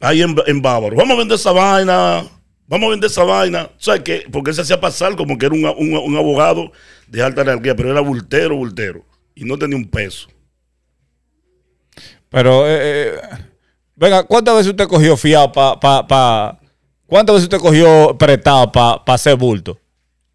ahí 0.00 0.22
en, 0.22 0.34
en 0.46 0.62
Bávaro? 0.62 0.96
Vamos 0.96 1.14
a 1.16 1.18
vender 1.18 1.36
esa 1.36 1.52
vaina, 1.52 2.24
vamos 2.66 2.86
a 2.86 2.90
vender 2.90 3.10
esa 3.10 3.24
vaina. 3.24 3.70
¿Sabes 3.78 4.02
qué? 4.02 4.24
Porque 4.30 4.50
él 4.50 4.56
se 4.56 4.62
hacía 4.62 4.80
pasar 4.80 5.16
como 5.16 5.36
que 5.38 5.46
era 5.46 5.54
un, 5.54 5.64
un- 5.64 5.96
un 5.96 6.16
abogado 6.16 6.72
de 7.06 7.22
alta 7.22 7.42
jerarquía, 7.44 7.74
pero 7.76 7.90
era 7.90 8.00
bultero, 8.00 8.56
bultero. 8.56 9.04
Y 9.34 9.44
no 9.44 9.58
tenía 9.58 9.76
un 9.76 9.88
peso. 9.88 10.28
Pero, 12.28 12.66
eh, 12.66 12.78
eh, 12.80 13.20
venga, 13.94 14.24
¿cuántas 14.24 14.54
veces 14.56 14.70
usted 14.70 14.88
cogió 14.88 15.16
fiado 15.16 15.52
para... 15.52 15.78
Pa, 15.78 16.06
pa- 16.06 16.60
¿Cuántas 17.06 17.34
veces 17.34 17.44
usted 17.44 17.58
cogió 17.58 18.16
prestado 18.18 18.72
para 18.72 19.02
hacer 19.06 19.36
bulto? 19.36 19.78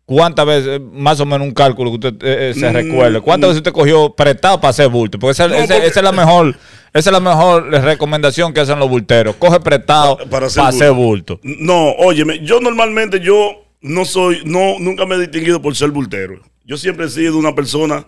¿Cuántas 0.10 0.44
veces, 0.46 0.82
más 0.92 1.20
o 1.20 1.26
menos 1.28 1.48
un 1.48 1.54
cálculo 1.54 1.92
que 1.92 2.08
usted 2.08 2.14
eh, 2.28 2.50
eh, 2.50 2.54
se 2.56 2.68
Mm, 2.70 2.74
recuerde? 2.74 3.22
¿Cuántas 3.22 3.48
mm. 3.48 3.52
veces 3.52 3.58
usted 3.60 3.72
cogió 3.72 4.10
prestado 4.16 4.60
para 4.60 4.72
hacer 4.72 4.90
bulto? 4.90 5.20
Porque 5.20 5.34
esa, 5.34 5.48
No, 5.48 5.54
esa- 5.54 5.74
porque- 5.76 5.86
esa 5.88 6.00
es 6.00 6.04
la 6.04 6.12
mejor, 6.12 6.56
esa 6.94 7.10
es 7.10 7.14
la 7.14 7.20
mejor 7.20 7.70
recomendación 7.70 8.52
que 8.52 8.60
hacen 8.62 8.80
los 8.80 8.90
bulteros. 8.90 9.36
Coge 9.36 9.60
prestado 9.60 10.18
Pa- 10.18 10.24
para 10.24 10.30
para 10.32 10.46
hacer, 10.48 10.64
hacer 10.64 10.92
bulto. 10.94 11.40
No, 11.44 11.92
óyeme, 11.92 12.40
yo 12.44 12.60
normalmente 12.60 13.20
yo 13.20 13.66
no 13.82 14.04
soy, 14.04 14.42
no, 14.46 14.80
nunca 14.80 15.06
me 15.06 15.14
he 15.16 15.20
distinguido 15.20 15.62
por 15.62 15.76
ser 15.76 15.92
bultero. 15.92 16.42
Yo 16.66 16.76
siempre 16.78 17.06
he 17.06 17.10
sido 17.10 17.38
una 17.38 17.54
persona 17.54 18.06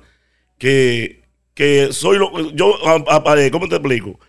que, 0.57 1.21
que 1.53 1.89
soy 1.91 2.17
lo, 2.17 2.31
yo, 2.55 2.73
a- 2.87 3.15
a- 3.17 3.51
¿cómo 3.51 3.67
te 3.69 3.75
explico? 3.75 4.19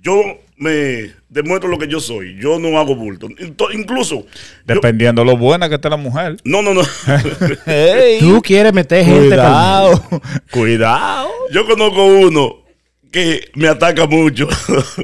Yo 0.00 0.22
me 0.56 1.12
demuestro 1.28 1.68
lo 1.68 1.78
que 1.78 1.88
yo 1.88 2.00
soy. 2.00 2.36
Yo 2.40 2.58
no 2.58 2.78
hago 2.78 2.94
bulto. 2.96 3.28
Incluso, 3.72 4.24
yo- 4.66 4.74
Dependiendo 4.74 5.24
lo 5.24 5.36
buena 5.36 5.68
que 5.68 5.74
esté 5.76 5.88
la 5.90 5.96
mujer. 5.96 6.36
no, 6.44 6.62
no, 6.62 6.74
no. 6.74 6.82
Tú 8.20 8.42
quieres 8.42 8.72
meter 8.72 9.04
gente 9.04 9.28
cuidado, 9.28 10.02
cuidado. 10.50 11.28
yo 11.52 11.66
conozco 11.66 12.04
uno 12.04 12.64
que 13.12 13.50
me 13.54 13.68
ataca 13.68 14.06
mucho. 14.06 14.48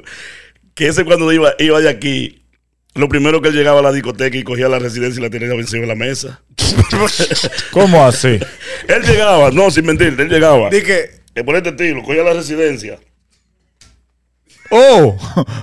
que 0.75 0.89
ese 0.89 1.05
cuando 1.05 1.33
iba, 1.33 1.55
iba 1.59 1.81
de 1.81 1.89
aquí, 1.89 2.45
lo 2.95 3.09
primero 3.09 3.41
que 3.43 3.49
él 3.49 3.55
llegaba 3.55 3.81
a 3.81 3.83
la 3.83 3.93
discoteca 3.93 4.37
y 4.37 4.43
cogía 4.43 4.69
la 4.69 4.79
residencia 4.79 5.21
y 5.21 5.23
la 5.23 5.31
tenía 5.31 5.49
encima 5.55 5.83
de 5.83 5.87
la 5.89 5.95
mesa. 5.95 6.43
¿Cómo 7.71 8.05
así? 8.05 8.39
Él 8.89 9.03
llegaba, 9.07 9.51
no, 9.51 9.71
sin 9.71 9.85
mentir, 9.87 10.15
él 10.19 10.29
llegaba. 10.29 10.71
Di 10.71 10.83
que 10.83 11.11
Que 11.35 11.43
por 11.45 11.57
este 11.57 11.71
estilo, 11.71 12.03
cogía 12.03 12.23
la 12.23 12.33
residencia. 12.33 12.99
Oh, 14.71 15.17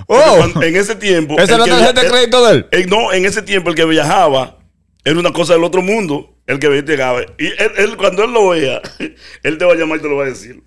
oh. 0.06 0.34
cuando- 0.38 0.62
en 0.62 0.76
ese 0.76 0.94
tiempo. 0.94 1.34
¿Esa 1.34 1.42
es 1.44 1.50
el 1.50 1.58
la 1.58 1.66
tarjeta 1.66 2.02
de 2.02 2.08
crédito 2.08 2.46
de 2.46 2.52
él? 2.52 2.66
eh, 2.70 2.86
no, 2.88 3.12
en 3.12 3.24
ese 3.24 3.42
tiempo 3.42 3.70
el 3.70 3.76
que 3.76 3.84
viajaba 3.84 4.58
era 5.04 5.18
una 5.18 5.32
cosa 5.32 5.54
del 5.54 5.64
otro 5.64 5.82
mundo. 5.82 6.28
El 6.46 6.58
que 6.58 6.68
llegaba. 6.82 7.20
Y 7.38 7.46
él, 7.46 7.72
él, 7.76 7.96
cuando 7.96 8.24
él 8.24 8.32
lo 8.32 8.48
vea, 8.48 8.80
él 9.42 9.58
te 9.58 9.64
va 9.64 9.72
a 9.72 9.76
llamar 9.76 9.98
y 9.98 10.02
te 10.02 10.08
lo 10.08 10.16
va 10.16 10.24
a 10.24 10.28
decir. 10.28 10.60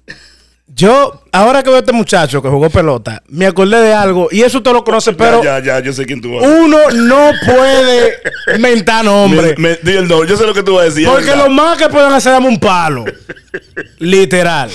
yo, 0.67 1.21
ahora 1.34 1.62
que 1.62 1.69
veo 1.69 1.78
a 1.78 1.80
este 1.80 1.91
muchacho 1.91 2.41
que 2.41 2.48
jugó 2.48 2.69
pelota, 2.69 3.21
me 3.28 3.45
acordé 3.45 3.82
de 3.82 3.93
algo, 3.93 4.30
y 4.32 4.41
eso 4.41 4.60
usted 4.60 4.71
lo 4.71 4.84
conoce, 4.86 5.12
pero 5.13 5.43
ya, 5.43 5.60
ya, 5.60 5.76
ya, 5.78 5.80
yo 5.82 5.91
sé 5.93 6.06
quién 6.06 6.21
tú 6.21 6.34
vas 6.34 6.43
a 6.45 6.48
uno 6.48 6.78
no 6.91 7.32
puede 7.45 8.13
mentar 8.58 9.04
nombre. 9.06 9.54
Me, 9.58 9.78
me- 9.84 10.02
nombre, 10.08 10.30
yo 10.30 10.38
sé 10.38 10.45
lo 10.45 10.54
que 10.54 10.63
tú 10.63 10.76
vas 10.76 10.84
a 10.84 10.86
decir. 10.86 11.08
Porque 11.08 11.36
lo 11.36 11.50
más 11.50 11.78
que 11.78 11.89
pueden 11.89 12.12
hacer 12.13 12.32
es 12.32 12.36
darme 12.36 12.48
un 12.48 12.60
palo. 12.60 13.04
Literal. 14.00 14.71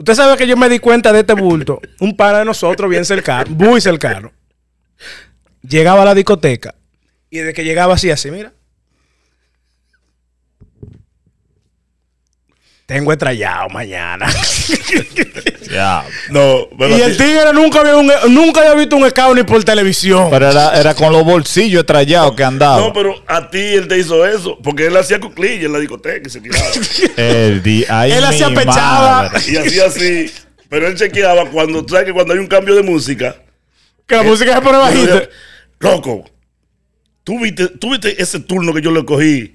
Usted 0.00 0.14
sabe 0.14 0.38
que 0.38 0.46
yo 0.46 0.56
me 0.56 0.70
di 0.70 0.78
cuenta 0.78 1.12
de 1.12 1.20
este 1.20 1.34
bulto. 1.34 1.78
Un 2.00 2.16
par 2.16 2.34
de 2.34 2.42
nosotros, 2.46 2.88
bien 2.88 3.04
cercano, 3.04 3.54
muy 3.54 3.82
cercano. 3.82 4.32
Llegaba 5.60 6.00
a 6.00 6.04
la 6.06 6.14
discoteca. 6.14 6.74
Y 7.28 7.40
de 7.40 7.52
que 7.52 7.64
llegaba 7.64 7.92
así, 7.92 8.10
así, 8.10 8.30
mira. 8.30 8.54
Tengo 12.90 13.12
estrellado 13.12 13.68
mañana. 13.68 14.26
Ya. 15.70 16.04
No, 16.30 16.68
pero 16.76 16.98
y 16.98 17.00
el 17.00 17.16
ti- 17.16 17.22
tigre 17.22 17.52
nunca 17.54 17.78
había, 17.80 17.94
un- 17.96 18.10
nunca 18.34 18.60
había 18.60 18.74
visto 18.74 18.96
un 18.96 19.08
scout 19.08 19.36
ni 19.36 19.44
por 19.44 19.62
televisión. 19.62 20.26
Pero 20.28 20.50
era, 20.50 20.76
era 20.76 20.94
con 20.94 21.12
los 21.12 21.22
bolsillos 21.24 21.80
estrallados 21.82 22.34
que 22.34 22.42
andaba. 22.42 22.80
No, 22.80 22.92
pero 22.92 23.14
a 23.28 23.48
ti 23.48 23.58
él 23.58 23.86
te 23.86 23.96
hizo 23.96 24.26
eso. 24.26 24.58
Porque 24.64 24.86
él 24.88 24.96
hacía 24.96 25.20
cuclilla 25.20 25.66
en 25.66 25.72
la 25.72 25.78
discoteca 25.78 26.22
y 26.26 26.28
se 26.30 26.40
tiraba. 26.40 26.64
El 27.16 27.62
di- 27.62 27.84
ay, 27.88 28.10
Él 28.10 28.24
hacía 28.24 28.48
pechada. 28.52 29.22
madre. 29.30 29.40
y 29.46 29.56
hacía 29.58 29.84
así. 29.86 30.32
Pero 30.68 30.88
él 30.88 30.96
chequeaba 30.96 31.48
cuando, 31.50 31.84
tú 31.84 31.92
sabes 31.94 32.06
que 32.08 32.12
cuando 32.12 32.32
hay 32.32 32.40
un 32.40 32.48
cambio 32.48 32.74
de 32.74 32.82
música. 32.82 33.36
que 34.08 34.16
la 34.16 34.24
música 34.24 34.52
se 34.56 34.60
pone 34.62 34.78
bajita. 34.78 35.22
Loco, 35.78 36.24
¿tú 37.22 37.38
viste, 37.38 37.68
tú 37.68 37.92
viste 37.92 38.20
ese 38.20 38.40
turno 38.40 38.74
que 38.74 38.82
yo 38.82 38.90
le 38.90 39.04
cogí 39.04 39.54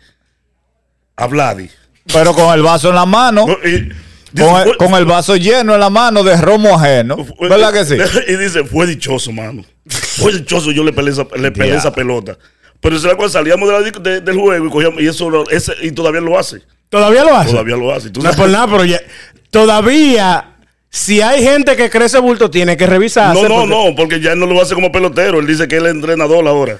a 1.17 1.27
Vladi. 1.27 1.69
Pero 2.11 2.33
con 2.33 2.53
el 2.53 2.61
vaso 2.61 2.89
en 2.89 2.95
la 2.95 3.05
mano. 3.05 3.45
No, 3.47 3.57
y 3.67 3.71
dice, 3.71 3.95
Con 4.37 4.55
el, 4.61 4.63
fue- 4.67 4.77
con 4.77 4.93
el 4.95 5.05
vaso 5.05 5.35
lleno 5.35 5.73
en 5.73 5.79
la 5.79 5.89
mano 5.89 6.23
de 6.23 6.35
romo 6.37 6.75
ajeno. 6.79 7.25
fue- 7.37 7.49
¿Verdad 7.49 7.73
que 7.73 7.85
sí? 7.85 7.95
Y 8.27 8.35
dice, 8.35 8.63
fue 8.65 8.85
dichoso, 8.87 9.31
mano. 9.31 9.63
Fue 9.87 10.31
dichoso, 10.33 10.71
yo 10.71 10.83
le 10.83 10.93
peleé 10.93 11.13
esa, 11.13 11.25
le 11.37 11.51
peleé 11.51 11.71
Ya. 11.73 11.77
esa 11.79 11.91
pelota. 11.93 12.37
Pero 12.81 12.95
esa 12.95 13.07
es 13.07 13.13
la 13.13 13.17
cosa, 13.17 13.33
salíamos 13.39 13.67
de 13.67 13.73
la 13.73 13.81
disco- 13.81 13.99
de- 13.99 14.21
del 14.21 14.37
juego 14.37 14.65
y 14.65 14.69
cogíamos, 14.69 15.01
y 15.01 15.07
eso 15.07 15.29
lo- 15.29 15.49
ese, 15.49 15.73
y 15.81 15.91
todavía 15.91 16.21
lo 16.21 16.37
hace. 16.37 16.61
Todavía 16.89 17.23
lo 17.23 17.35
hace. 17.35 17.51
Todavía 17.51 17.75
lo 17.77 17.91
hace. 17.93 18.09
Tú 18.11 18.21
No 18.21 18.29
es 18.29 18.35
sabes- 18.35 18.51
por 18.51 18.53
nada, 18.53 18.67
pero 18.67 18.85
ya- 18.85 19.01
todavía 19.49 20.54
Si 20.97 21.19
hay 21.21 21.43
gente 21.43 21.75
que 21.75 21.89
cree 21.89 22.05
ese 22.05 22.19
bulto, 22.19 22.49
tiene 22.49 22.77
que 22.77 22.87
revisarse. 22.87 23.41
No, 23.43 23.49
no, 23.49 23.55
porque- 23.55 23.69
no, 23.89 23.95
porque 23.97 24.19
ya 24.21 24.31
él 24.31 24.39
no 24.39 24.45
lo 24.45 24.61
hace 24.61 24.73
como 24.75 24.93
pelotero. 24.93 25.41
Él 25.41 25.45
dice 25.47 25.67
que 25.67 25.75
él 25.75 25.85
es 25.87 25.91
entrenador 25.91 26.47
ahora. 26.47 26.77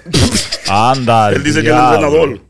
Anda. 0.70 1.32
Él 1.32 1.44
dice 1.44 1.62
que 1.62 1.68
él 1.68 1.76
es 1.76 1.82
entrenador. 1.82 2.42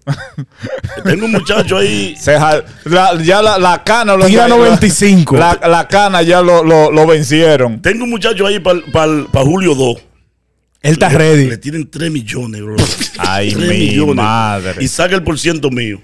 Tengo 1.04 1.26
un 1.26 1.32
muchacho 1.32 1.78
ahí. 1.78 2.16
Se 2.20 2.38
ja- 2.40 2.64
la- 2.84 3.20
ya 3.20 3.42
la, 3.42 3.58
la 3.58 3.84
cana 3.84 4.16
lo 4.16 4.28
Tira 4.28 4.48
95. 4.48 5.38
La, 5.38 5.60
la 5.68 5.88
cana 5.88 6.22
ya 6.22 6.40
lo, 6.44 6.64
lo, 6.64 6.92
lo 6.92 7.08
vencieron. 7.08 7.82
Tengo 7.82 8.04
un 8.04 8.12
muchacho 8.12 8.46
ahí 8.46 8.60
para 8.60 9.44
Julio 9.44 9.74
2. 9.74 9.98
Él 10.84 10.92
está 10.92 11.10
Le- 11.10 11.18
ready. 11.18 11.46
Le 11.50 11.58
tienen 11.58 11.90
3 11.90 12.12
millones, 12.12 12.62
bro. 12.62 12.76
Ay, 13.18 13.54
3 13.56 13.68
mi 14.06 14.14
madre. 14.14 14.84
Y 14.84 14.88
saca 14.88 15.16
el 15.16 15.24
por 15.24 15.40
ciento 15.40 15.72
mío. 15.72 16.00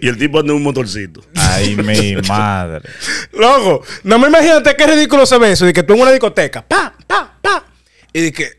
Y 0.00 0.08
el 0.08 0.18
tipo 0.18 0.38
anda 0.40 0.52
en 0.52 0.56
un 0.58 0.62
motorcito. 0.62 1.22
Ay, 1.34 1.74
mi 1.76 2.16
madre. 2.28 2.88
Loco, 3.32 3.82
no 4.04 4.18
me 4.18 4.28
imagínate 4.28 4.74
qué 4.76 4.86
ridículo 4.86 5.24
se 5.26 5.38
ve 5.38 5.52
eso. 5.52 5.64
De 5.64 5.72
que 5.72 5.82
tú 5.82 5.94
en 5.94 6.00
una 6.02 6.10
discoteca, 6.10 6.66
pa, 6.66 6.94
pa, 7.06 7.38
pa. 7.40 7.64
Y 8.12 8.20
de 8.20 8.32
que, 8.32 8.50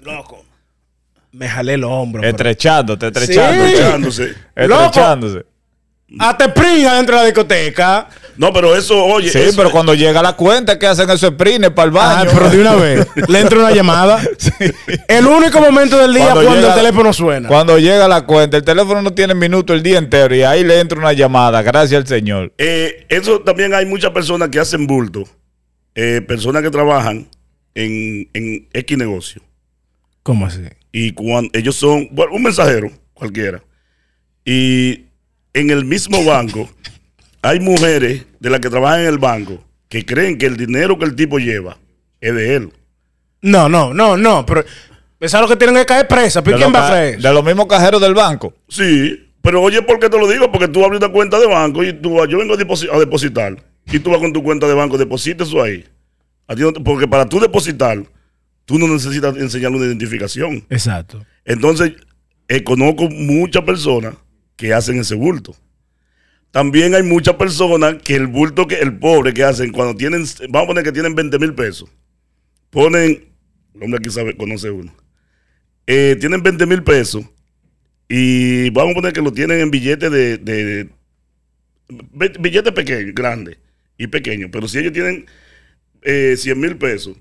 loco, 0.00 0.44
me 1.32 1.48
jalé 1.48 1.74
el 1.74 1.84
hombro. 1.84 2.22
Estrechándote, 2.22 3.06
Sí. 3.06 3.12
estrechándote. 3.20 3.74
Echándose. 3.74 4.34
Estrechándose. 4.56 5.46
Hasta 6.18 6.52
pringa 6.52 6.94
dentro 6.96 7.16
de 7.16 7.22
la 7.22 7.26
discoteca. 7.26 8.08
No, 8.36 8.52
pero 8.52 8.74
eso, 8.74 9.04
oye. 9.04 9.28
Sí, 9.30 9.38
eso- 9.38 9.56
pero 9.56 9.70
cuando 9.70 9.94
llega 9.94 10.22
la 10.22 10.32
cuenta 10.34 10.78
que 10.78 10.86
hacen 10.86 11.08
esos 11.10 11.30
sprines 11.34 11.70
para 11.70 11.90
el 11.90 11.96
Ah, 11.96 12.14
baño. 12.24 12.30
pero 12.32 12.50
de 12.50 12.60
una 12.60 12.74
vez. 12.74 13.06
Le 13.28 13.40
entra 13.40 13.58
una 13.58 13.70
llamada. 13.72 14.22
El 15.08 15.26
único 15.26 15.60
momento 15.60 15.98
del 15.98 16.14
día 16.14 16.32
cuando, 16.32 16.54
llega- 16.54 16.68
el 16.68 16.74
teléfono 16.74 17.12
suena. 17.12 17.48
Cuando 17.48 17.78
llega 17.78 18.08
la 18.08 18.24
cuenta, 18.24 18.56
el 18.56 18.64
teléfono 18.64 19.02
no 19.02 19.12
tiene 19.12 19.34
minuto 19.34 19.74
el 19.74 19.82
día 19.82 19.98
entero 19.98 20.34
y 20.34 20.42
ahí 20.42 20.64
le 20.64 20.80
entra 20.80 20.98
una 20.98 21.12
llamada, 21.12 21.60
gracias 21.62 22.00
al 22.00 22.06
Señor. 22.06 22.52
Eh, 22.58 23.06
eso 23.10 23.40
también 23.40 23.74
hay 23.74 23.84
muchas 23.86 24.10
personas 24.12 24.48
que 24.48 24.58
hacen 24.58 24.86
bulto. 24.86 25.24
Eh, 25.94 26.22
personas 26.26 26.62
que 26.62 26.70
trabajan 26.70 27.28
en, 27.74 28.28
en 28.32 28.66
X 28.72 28.96
negocio. 28.96 29.42
¿Cómo 30.22 30.46
así? 30.46 30.62
Y 30.90 31.12
cuando 31.12 31.50
ellos 31.52 31.76
son, 31.76 32.08
bueno, 32.12 32.32
un 32.32 32.42
mensajero, 32.44 32.90
cualquiera. 33.12 33.62
Y 34.44 35.06
en 35.54 35.70
el 35.70 35.84
mismo 35.84 36.24
banco 36.24 36.68
hay 37.42 37.60
mujeres 37.60 38.24
de 38.40 38.50
las 38.50 38.60
que 38.60 38.70
trabajan 38.70 39.00
en 39.00 39.06
el 39.06 39.18
banco 39.18 39.62
que 39.88 40.04
creen 40.06 40.38
que 40.38 40.46
el 40.46 40.56
dinero 40.56 40.98
que 40.98 41.04
el 41.04 41.14
tipo 41.14 41.38
lleva 41.38 41.76
es 42.20 42.34
de 42.34 42.54
él. 42.56 42.72
No, 43.42 43.68
no, 43.68 43.92
no, 43.92 44.16
no. 44.16 44.46
Pero 44.46 44.64
pensaron 45.18 45.48
que 45.48 45.56
tienen 45.56 45.76
que 45.76 45.84
caer 45.86 46.06
presa. 46.08 46.42
¿Pero 46.42 46.56
quién 46.56 46.72
va 46.72 46.86
a 46.86 46.90
creer? 46.90 47.20
De 47.20 47.32
los 47.32 47.44
mismos 47.44 47.66
cajeros 47.66 48.00
del 48.00 48.14
banco. 48.14 48.54
Sí, 48.68 49.28
pero 49.42 49.60
oye, 49.60 49.82
¿por 49.82 49.98
qué 49.98 50.08
te 50.08 50.16
lo 50.18 50.28
digo? 50.28 50.50
Porque 50.52 50.68
tú 50.68 50.84
abres 50.84 51.00
una 51.00 51.10
cuenta 51.12 51.38
de 51.40 51.46
banco 51.46 51.82
y 51.84 51.92
tú 51.92 52.14
vas, 52.14 52.28
yo 52.28 52.38
vengo 52.38 52.54
a, 52.54 52.56
deposi- 52.56 52.88
a 52.90 52.98
depositar 52.98 53.56
y 53.90 53.98
tú 53.98 54.10
vas 54.10 54.20
con 54.20 54.32
tu 54.32 54.42
cuenta 54.42 54.66
de 54.68 54.74
banco, 54.74 54.96
deposita 54.96 55.42
eso 55.44 55.60
ahí. 55.62 55.84
A 56.46 56.54
ti 56.54 56.62
no 56.62 56.72
te- 56.72 56.80
porque 56.80 57.08
para 57.08 57.28
tú 57.28 57.40
depositar, 57.40 58.02
tú 58.64 58.78
no 58.78 58.86
necesitas 58.86 59.36
enseñarle 59.36 59.76
una 59.78 59.86
identificación. 59.86 60.64
Exacto. 60.70 61.26
Entonces, 61.44 61.92
eh, 62.48 62.62
conozco 62.62 63.08
muchas 63.10 63.64
personas 63.64 64.14
que 64.62 64.72
hacen 64.72 65.00
ese 65.00 65.16
bulto. 65.16 65.56
También 66.52 66.94
hay 66.94 67.02
muchas 67.02 67.34
personas 67.34 67.96
que 68.04 68.14
el 68.14 68.28
bulto 68.28 68.68
que 68.68 68.76
el 68.76 68.96
pobre 68.96 69.34
que 69.34 69.42
hacen 69.42 69.72
cuando 69.72 69.96
tienen, 69.96 70.24
vamos 70.50 70.64
a 70.64 70.66
poner 70.68 70.84
que 70.84 70.92
tienen 70.92 71.16
20 71.16 71.36
mil 71.40 71.52
pesos, 71.52 71.90
ponen, 72.70 73.24
el 73.74 73.82
hombre 73.82 73.98
aquí 73.98 74.08
sabe, 74.10 74.36
conoce 74.36 74.70
uno, 74.70 74.94
Eh, 75.84 76.16
tienen 76.20 76.44
20 76.44 76.64
mil 76.66 76.84
pesos 76.84 77.24
y 78.08 78.70
vamos 78.70 78.92
a 78.92 78.94
poner 78.94 79.12
que 79.12 79.20
lo 79.20 79.32
tienen 79.32 79.58
en 79.58 79.70
billetes 79.72 80.12
de, 80.12 80.38
de- 80.38 80.88
de- 81.88 82.38
billetes 82.38 82.72
pequeños, 82.72 83.14
grandes 83.16 83.58
y 83.98 84.06
pequeños, 84.06 84.50
pero 84.52 84.68
si 84.68 84.78
ellos 84.78 84.92
tienen 84.92 85.26
eh, 86.02 86.36
100 86.38 86.60
mil 86.60 86.76
pesos 86.76 87.16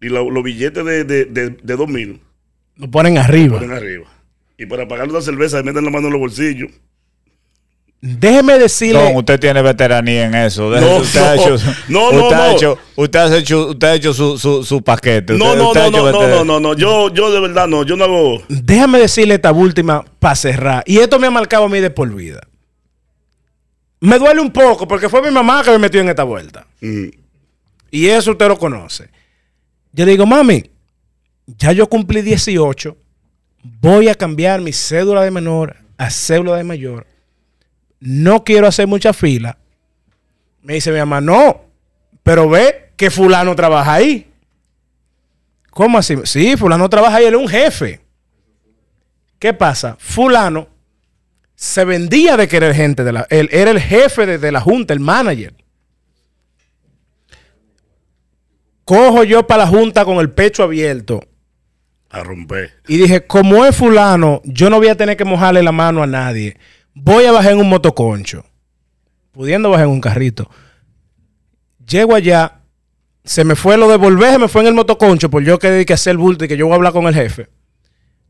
y 0.00 0.08
lo- 0.08 0.30
los 0.30 0.42
billetes 0.42 0.82
de, 0.82 1.04
de, 1.04 1.26
de, 1.26 1.50
de 1.50 1.76
2 1.76 1.88
mil, 1.88 2.20
Lo 2.76 2.90
ponen 2.90 3.18
arriba. 3.18 3.58
ponen 3.58 3.76
arriba. 3.76 4.06
Y 4.58 4.64
para 4.64 4.88
pagar 4.88 5.10
una 5.10 5.20
cerveza, 5.20 5.62
meten 5.62 5.84
la 5.84 5.90
mano 5.90 6.06
en 6.06 6.12
los 6.14 6.20
bolsillos. 6.20 6.70
Déjeme 8.00 8.58
decirle. 8.58 9.02
Don, 9.02 9.16
usted 9.16 9.40
tiene 9.40 9.62
veteranía 9.62 10.26
en 10.26 10.34
eso. 10.34 10.70
Déjese- 10.70 10.80
No, 10.80 10.96
usted 10.98 11.20
ha 11.20 11.34
no, 11.34 11.42
hecho, 11.42 11.56
no, 11.88 12.12
no, 12.12 12.22
usted 12.24 12.36
ha 12.36 12.52
hecho, 12.52 12.78
usted 12.96 13.18
ha 13.18 13.36
hecho, 13.38 13.66
usted 13.68 13.88
ha 13.88 13.94
hecho 13.94 14.14
su, 14.14 14.38
su, 14.38 14.62
su 14.64 14.82
paquete. 14.82 15.32
No, 15.32 15.46
Usted- 15.46 15.58
no, 15.58 15.68
usted 15.68 15.82
no, 15.90 15.90
no, 15.90 16.12
no, 16.12 16.28
no, 16.28 16.44
no, 16.44 16.60
no. 16.60 16.74
Yo, 16.74 17.12
yo 17.12 17.30
de 17.32 17.40
verdad 17.40 17.66
no, 17.66 17.84
yo 17.84 17.96
no 17.96 18.04
hago. 18.04 18.42
Déjame 18.48 18.98
decirle 18.98 19.34
esta 19.34 19.50
última 19.50 20.04
para 20.18 20.36
cerrar. 20.36 20.84
Y 20.86 20.98
esto 20.98 21.18
me 21.18 21.26
ha 21.26 21.30
marcado 21.30 21.64
a 21.64 21.68
mí 21.68 21.80
de 21.80 21.90
por 21.90 22.14
vida. 22.14 22.40
Me 24.00 24.18
duele 24.18 24.40
un 24.40 24.52
poco 24.52 24.86
porque 24.86 25.08
fue 25.08 25.22
mi 25.22 25.30
mamá 25.30 25.62
que 25.64 25.70
me 25.70 25.78
metió 25.78 26.00
en 26.00 26.08
esta 26.08 26.22
vuelta. 26.22 26.66
Mm, 26.80 27.06
Y 27.90 28.06
eso 28.08 28.32
usted 28.32 28.46
lo 28.46 28.58
conoce. 28.58 29.08
Yo 29.92 30.04
le 30.04 30.12
digo, 30.12 30.26
mami, 30.26 30.70
ya 31.46 31.72
yo 31.72 31.88
cumplí 31.88 32.20
18. 32.20 32.96
Voy 33.80 34.08
a 34.08 34.14
cambiar 34.14 34.60
mi 34.60 34.72
cédula 34.72 35.22
de 35.22 35.30
menor 35.30 35.76
a 35.96 36.10
cédula 36.10 36.56
de 36.56 36.64
mayor. 36.64 37.06
No 38.08 38.44
quiero 38.44 38.68
hacer 38.68 38.86
mucha 38.86 39.12
fila. 39.12 39.58
Me 40.62 40.74
dice 40.74 40.92
mi 40.92 40.98
mamá, 40.98 41.20
no. 41.20 41.62
Pero 42.22 42.48
ve 42.48 42.92
que 42.96 43.10
fulano 43.10 43.56
trabaja 43.56 43.94
ahí. 43.94 44.30
¿Cómo 45.70 45.98
así? 45.98 46.16
Sí, 46.24 46.56
fulano 46.56 46.88
trabaja 46.88 47.16
ahí, 47.16 47.24
él 47.24 47.34
es 47.34 47.40
un 47.40 47.48
jefe. 47.48 48.00
¿Qué 49.40 49.52
pasa? 49.52 49.96
Fulano 49.98 50.68
se 51.56 51.84
vendía 51.84 52.36
de 52.36 52.46
querer 52.48 52.74
gente 52.74 53.02
de 53.02 53.12
la... 53.12 53.26
Él 53.28 53.48
era 53.50 53.72
el 53.72 53.80
jefe 53.80 54.24
de, 54.24 54.38
de 54.38 54.52
la 54.52 54.60
junta, 54.60 54.94
el 54.94 55.00
manager. 55.00 55.52
Cojo 58.84 59.24
yo 59.24 59.46
para 59.46 59.64
la 59.64 59.68
junta 59.68 60.04
con 60.04 60.18
el 60.18 60.30
pecho 60.30 60.62
abierto. 60.62 61.20
a 62.10 62.22
romper. 62.22 62.70
Y 62.86 62.98
dije, 62.98 63.26
como 63.26 63.64
es 63.64 63.74
fulano, 63.74 64.42
yo 64.44 64.70
no 64.70 64.78
voy 64.78 64.88
a 64.88 64.94
tener 64.96 65.16
que 65.16 65.24
mojarle 65.24 65.62
la 65.62 65.72
mano 65.72 66.02
a 66.02 66.06
nadie. 66.06 66.56
Voy 66.98 67.26
a 67.26 67.32
bajar 67.32 67.52
en 67.52 67.60
un 67.60 67.68
motoconcho. 67.68 68.42
Pudiendo 69.30 69.68
bajar 69.68 69.84
en 69.84 69.92
un 69.92 70.00
carrito. 70.00 70.50
Llego 71.86 72.14
allá. 72.14 72.60
Se 73.22 73.44
me 73.44 73.54
fue 73.54 73.76
lo 73.76 73.86
de 73.88 73.98
volver, 73.98 74.32
se 74.32 74.38
me 74.38 74.48
fue 74.48 74.62
en 74.62 74.68
el 74.68 74.74
motoconcho. 74.74 75.28
Por 75.28 75.44
yo 75.44 75.58
que 75.58 75.84
que 75.84 75.92
hacer 75.92 76.12
el 76.12 76.16
bulto 76.16 76.46
y 76.46 76.48
que 76.48 76.56
yo 76.56 76.64
voy 76.64 76.72
a 76.72 76.76
hablar 76.76 76.94
con 76.94 77.06
el 77.06 77.14
jefe. 77.14 77.50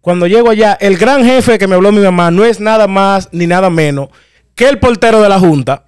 Cuando 0.01 0.27
llego 0.27 0.51
allá, 0.51 0.77
el 0.81 0.99
gran 0.99 1.25
jefe 1.25 1.59
que 1.59 1.69
me 1.69 1.77
habló 1.77 1.93
mi 1.93 2.01
mamá 2.01 2.33
no 2.33 2.45
es 2.45 2.59
nada 2.59 2.89
más 2.89 3.29
ni 3.31 3.47
nada 3.47 3.71
menos 3.71 4.09
que 4.57 4.69
el 4.69 4.81
portero 4.81 5.23
de 5.23 5.29
la 5.29 5.39
junta. 5.39 5.85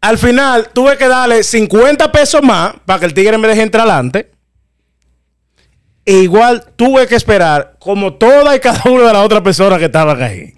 Al 0.00 0.18
final 0.18 0.68
tuve 0.72 0.96
que 0.96 1.08
darle 1.08 1.42
50 1.42 2.12
pesos 2.12 2.40
más 2.42 2.74
para 2.84 3.00
que 3.00 3.06
el 3.06 3.14
tigre 3.14 3.36
me 3.36 3.48
deje 3.48 3.62
entrar 3.62 3.88
adelante. 3.88 4.30
E 6.06 6.12
igual 6.22 6.64
tuve 6.76 7.06
que 7.08 7.16
esperar 7.16 7.76
como 7.80 8.14
toda 8.14 8.54
y 8.56 8.60
cada 8.60 8.80
una 8.90 9.08
de 9.08 9.12
las 9.12 9.24
otras 9.24 9.42
personas 9.42 9.78
que 9.78 9.86
estaban 9.86 10.22
ahí. 10.22 10.54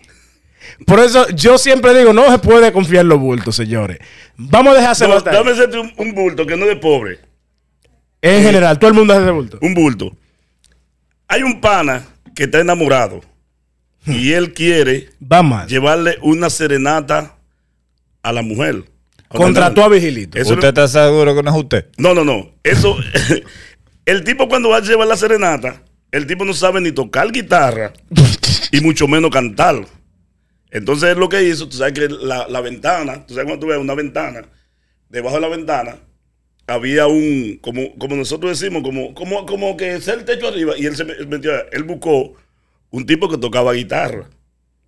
Por 0.87 1.01
eso 1.01 1.27
yo 1.31 1.59
siempre 1.59 1.99
digo, 1.99 2.13
no 2.13 2.31
se 2.31 2.39
puede 2.39 2.71
confiar 2.71 3.03
en 3.03 3.09
los 3.09 3.19
bultos, 3.19 3.57
señores. 3.57 3.99
Vamos 4.37 4.75
a 4.75 4.81
dejárselo 4.81 5.15
No, 5.15 5.21
dame 5.23 5.53
hacerte 5.53 5.79
un, 5.79 5.93
un 5.97 6.15
bulto 6.15 6.47
que 6.47 6.57
no 6.57 6.65
es 6.65 6.69
de 6.69 6.77
pobre. 6.77 7.19
En 8.21 8.43
general, 8.43 8.79
todo 8.79 8.91
el 8.91 8.97
mundo 8.97 9.15
hace 9.15 9.23
ese 9.23 9.33
bulto. 9.33 9.59
Un 9.63 9.75
bulto. 9.75 10.13
Hay 11.29 11.43
un 11.43 11.61
pana 11.61 12.05
que 12.35 12.45
está 12.45 12.61
enamorado 12.61 13.21
y 14.07 14.33
él 14.33 14.53
quiere 14.53 15.11
Va 15.21 15.43
mal. 15.43 15.67
llevarle 15.67 16.19
una 16.23 16.51
serenata 16.51 17.37
a 18.23 18.33
la 18.33 18.43
mujer. 18.43 18.85
Contrató 19.29 19.85
a 19.85 19.89
Vigilito. 19.89 20.39
Eso 20.39 20.55
¿Usted 20.55 20.69
está 20.69 20.89
seguro 20.89 21.35
que 21.35 21.43
no 21.43 21.51
es 21.51 21.57
usted? 21.57 21.87
No, 21.97 22.15
no, 22.15 22.25
no. 22.25 22.51
Eso. 22.63 22.97
el 24.09 24.25
tipo 24.25 24.49
cuando 24.49 24.71
va 24.71 24.79
a 24.79 24.81
llevar 24.81 25.07
la 25.07 25.17
serenata, 25.17 25.83
el 26.11 26.27
tipo 26.27 26.45
no 26.47 26.55
sabe 26.55 26.81
ni 26.81 26.93
tocar 26.93 27.31
guitarra 27.31 27.93
y 28.73 28.81
mucho 28.81 29.07
menos 29.07 29.31
cantar. 29.31 29.87
Entonces 30.71 31.15
lo 31.17 31.29
que 31.29 31.43
hizo, 31.43 31.69
tú 31.69 31.77
sabes 31.77 31.93
que 31.93 32.09
la, 32.09 32.49
la 32.49 32.63
ventana, 32.63 33.27
tú 33.27 33.35
sabes 33.35 33.47
cuando 33.47 33.67
tú 33.67 33.71
ves 33.71 33.79
una 33.79 33.95
ventana, 33.95 34.49
debajo 35.11 35.37
de 35.37 35.43
la 35.43 35.49
ventana 35.49 35.97
había 36.67 37.07
un, 37.07 37.59
como, 37.61 37.99
como 37.99 38.17
nosotros 38.17 38.59
decimos, 38.59 38.83
como, 38.83 39.15
como, 39.15 39.45
como 39.45 39.77
que 39.77 39.97
es 39.97 40.09
el 40.09 40.25
techo 40.25 40.49
arriba, 40.49 40.73
y 40.79 40.87
él 40.87 40.97
se 40.97 41.05
metió, 41.05 41.53
él 41.71 41.85
buscó 41.85 42.35
un 42.91 43.05
tipo 43.05 43.29
que 43.29 43.37
tocaba 43.37 43.75
guitarra. 43.75 44.29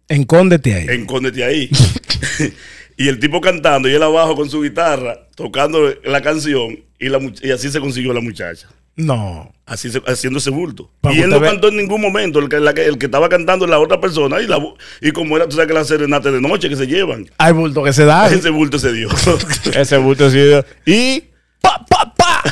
Encóndete 0.09 0.75
ahí. 0.75 0.87
Encóndete 0.89 1.45
ahí. 1.45 1.71
y 2.97 3.09
el 3.09 3.19
tipo 3.19 3.43
cantando 3.43 3.87
y 3.89 3.93
él 3.93 4.03
abajo 4.03 4.35
con 4.35 4.49
su 4.49 4.63
guitarra, 4.63 5.29
tocando 5.35 5.95
la 6.05 6.23
canción, 6.23 6.85
y, 6.99 7.09
la, 7.11 7.21
y 7.43 7.51
así 7.51 7.71
se 7.71 7.81
consiguió 7.81 8.15
la 8.15 8.21
muchacha. 8.21 8.69
No. 9.01 9.53
Así 9.67 9.91
se- 9.91 10.03
haciendo 10.07 10.39
ese 10.39 10.51
bulto. 10.51 10.91
Y 11.11 11.21
él 11.21 11.31
no 11.31 11.41
cantó 11.41 11.69
en 11.69 11.77
ningún 11.77 12.01
momento. 12.01 12.39
El 12.41 12.49
que, 12.49 12.59
la 12.59 12.71
el 12.73 12.99
que 12.99 13.07
estaba 13.07 13.29
cantando 13.29 13.65
es 13.65 13.71
la 13.71 13.79
otra 13.79 14.01
persona. 14.01 14.41
Y, 14.41 14.47
la, 14.47 14.59
y 15.01 15.13
como 15.13 15.37
era, 15.37 15.47
tú 15.47 15.53
sabes 15.53 15.69
que 15.69 15.75
la 15.75 15.85
serenata 15.85 16.31
de 16.31 16.41
noche 16.41 16.69
que 16.69 16.77
se 16.77 16.87
llevan. 16.87 17.31
Hay 17.39 17.53
bulto 17.53 17.83
que 17.85 17.93
se 17.93 18.05
da. 18.05 18.29
Ese 18.29 18.51
bulto 18.51 18.79
se 18.79 18.93
dio. 18.93 19.09
Ese 19.75 19.97
bulto 19.99 20.29
sí. 20.31 20.39
Y 20.87 21.25
pa, 21.61 21.85
pa, 21.89 22.13
pa. 22.17 22.43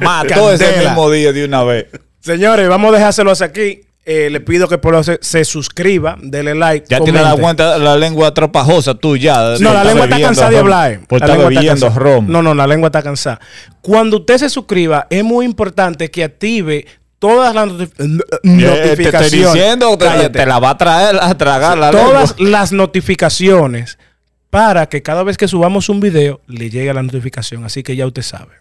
Mató 0.00 0.52
ese 0.52 0.78
mismo 0.78 1.10
día 1.10 1.32
de 1.32 1.44
una 1.44 1.62
vez. 1.64 1.86
Señores, 2.20 2.68
vamos 2.68 2.92
a 2.92 2.98
dejárselo 2.98 3.30
hasta 3.30 3.44
aquí. 3.46 3.82
Eh, 4.06 4.28
le 4.28 4.40
pido 4.40 4.68
que 4.68 4.76
por 4.76 4.92
lo 4.92 5.02
se, 5.02 5.18
se 5.22 5.44
suscriba, 5.46 6.18
dele 6.20 6.54
like. 6.54 6.86
Ya 6.90 7.00
tiene 7.00 7.22
la, 7.22 7.36
cuenta, 7.36 7.78
la 7.78 7.96
lengua 7.96 8.34
tropajosa 8.34 8.94
tú 8.94 9.16
ya. 9.16 9.56
No, 9.60 9.72
la 9.72 9.82
lengua 9.82 10.04
está 10.04 10.20
cansada 10.20 10.50
de 10.50 10.58
hablar. 10.58 10.92
eh. 10.92 11.00
Por 11.08 11.20
La 11.20 11.24
estar 11.26 11.38
lengua 11.38 11.50
está 11.52 11.60
bebiendo 11.60 11.88
ron. 11.90 12.26
No, 12.30 12.42
no, 12.42 12.54
la 12.54 12.66
lengua 12.66 12.88
está 12.88 13.02
cansada. 13.02 13.40
Cuando 13.80 14.18
usted 14.18 14.36
se 14.38 14.50
suscriba, 14.50 15.06
es 15.08 15.24
muy 15.24 15.46
importante 15.46 16.10
que 16.10 16.22
active 16.22 16.84
todas 17.18 17.54
las 17.54 17.66
notif- 17.66 17.92
n- 17.98 18.20
Eh, 18.42 18.50
Te 18.52 18.52
estoy 18.52 18.86
notificaciones. 18.90 19.52
diciendo, 19.54 19.96
te, 19.96 20.28
te 20.28 20.44
la 20.44 20.58
va 20.58 20.70
a 20.70 20.76
traer 20.76 21.16
a 21.22 21.34
tragar 21.38 21.78
la 21.78 21.90
todas 21.90 22.36
lengua. 22.38 22.50
las 22.50 22.72
notificaciones 22.72 23.98
para 24.50 24.86
que 24.86 25.02
cada 25.02 25.22
vez 25.22 25.36
que 25.38 25.48
subamos 25.48 25.88
un 25.88 26.00
video 26.00 26.42
le 26.46 26.68
llegue 26.68 26.92
la 26.92 27.02
notificación. 27.02 27.64
Así 27.64 27.82
que 27.82 27.96
ya 27.96 28.06
usted 28.06 28.20
sabe. 28.22 28.52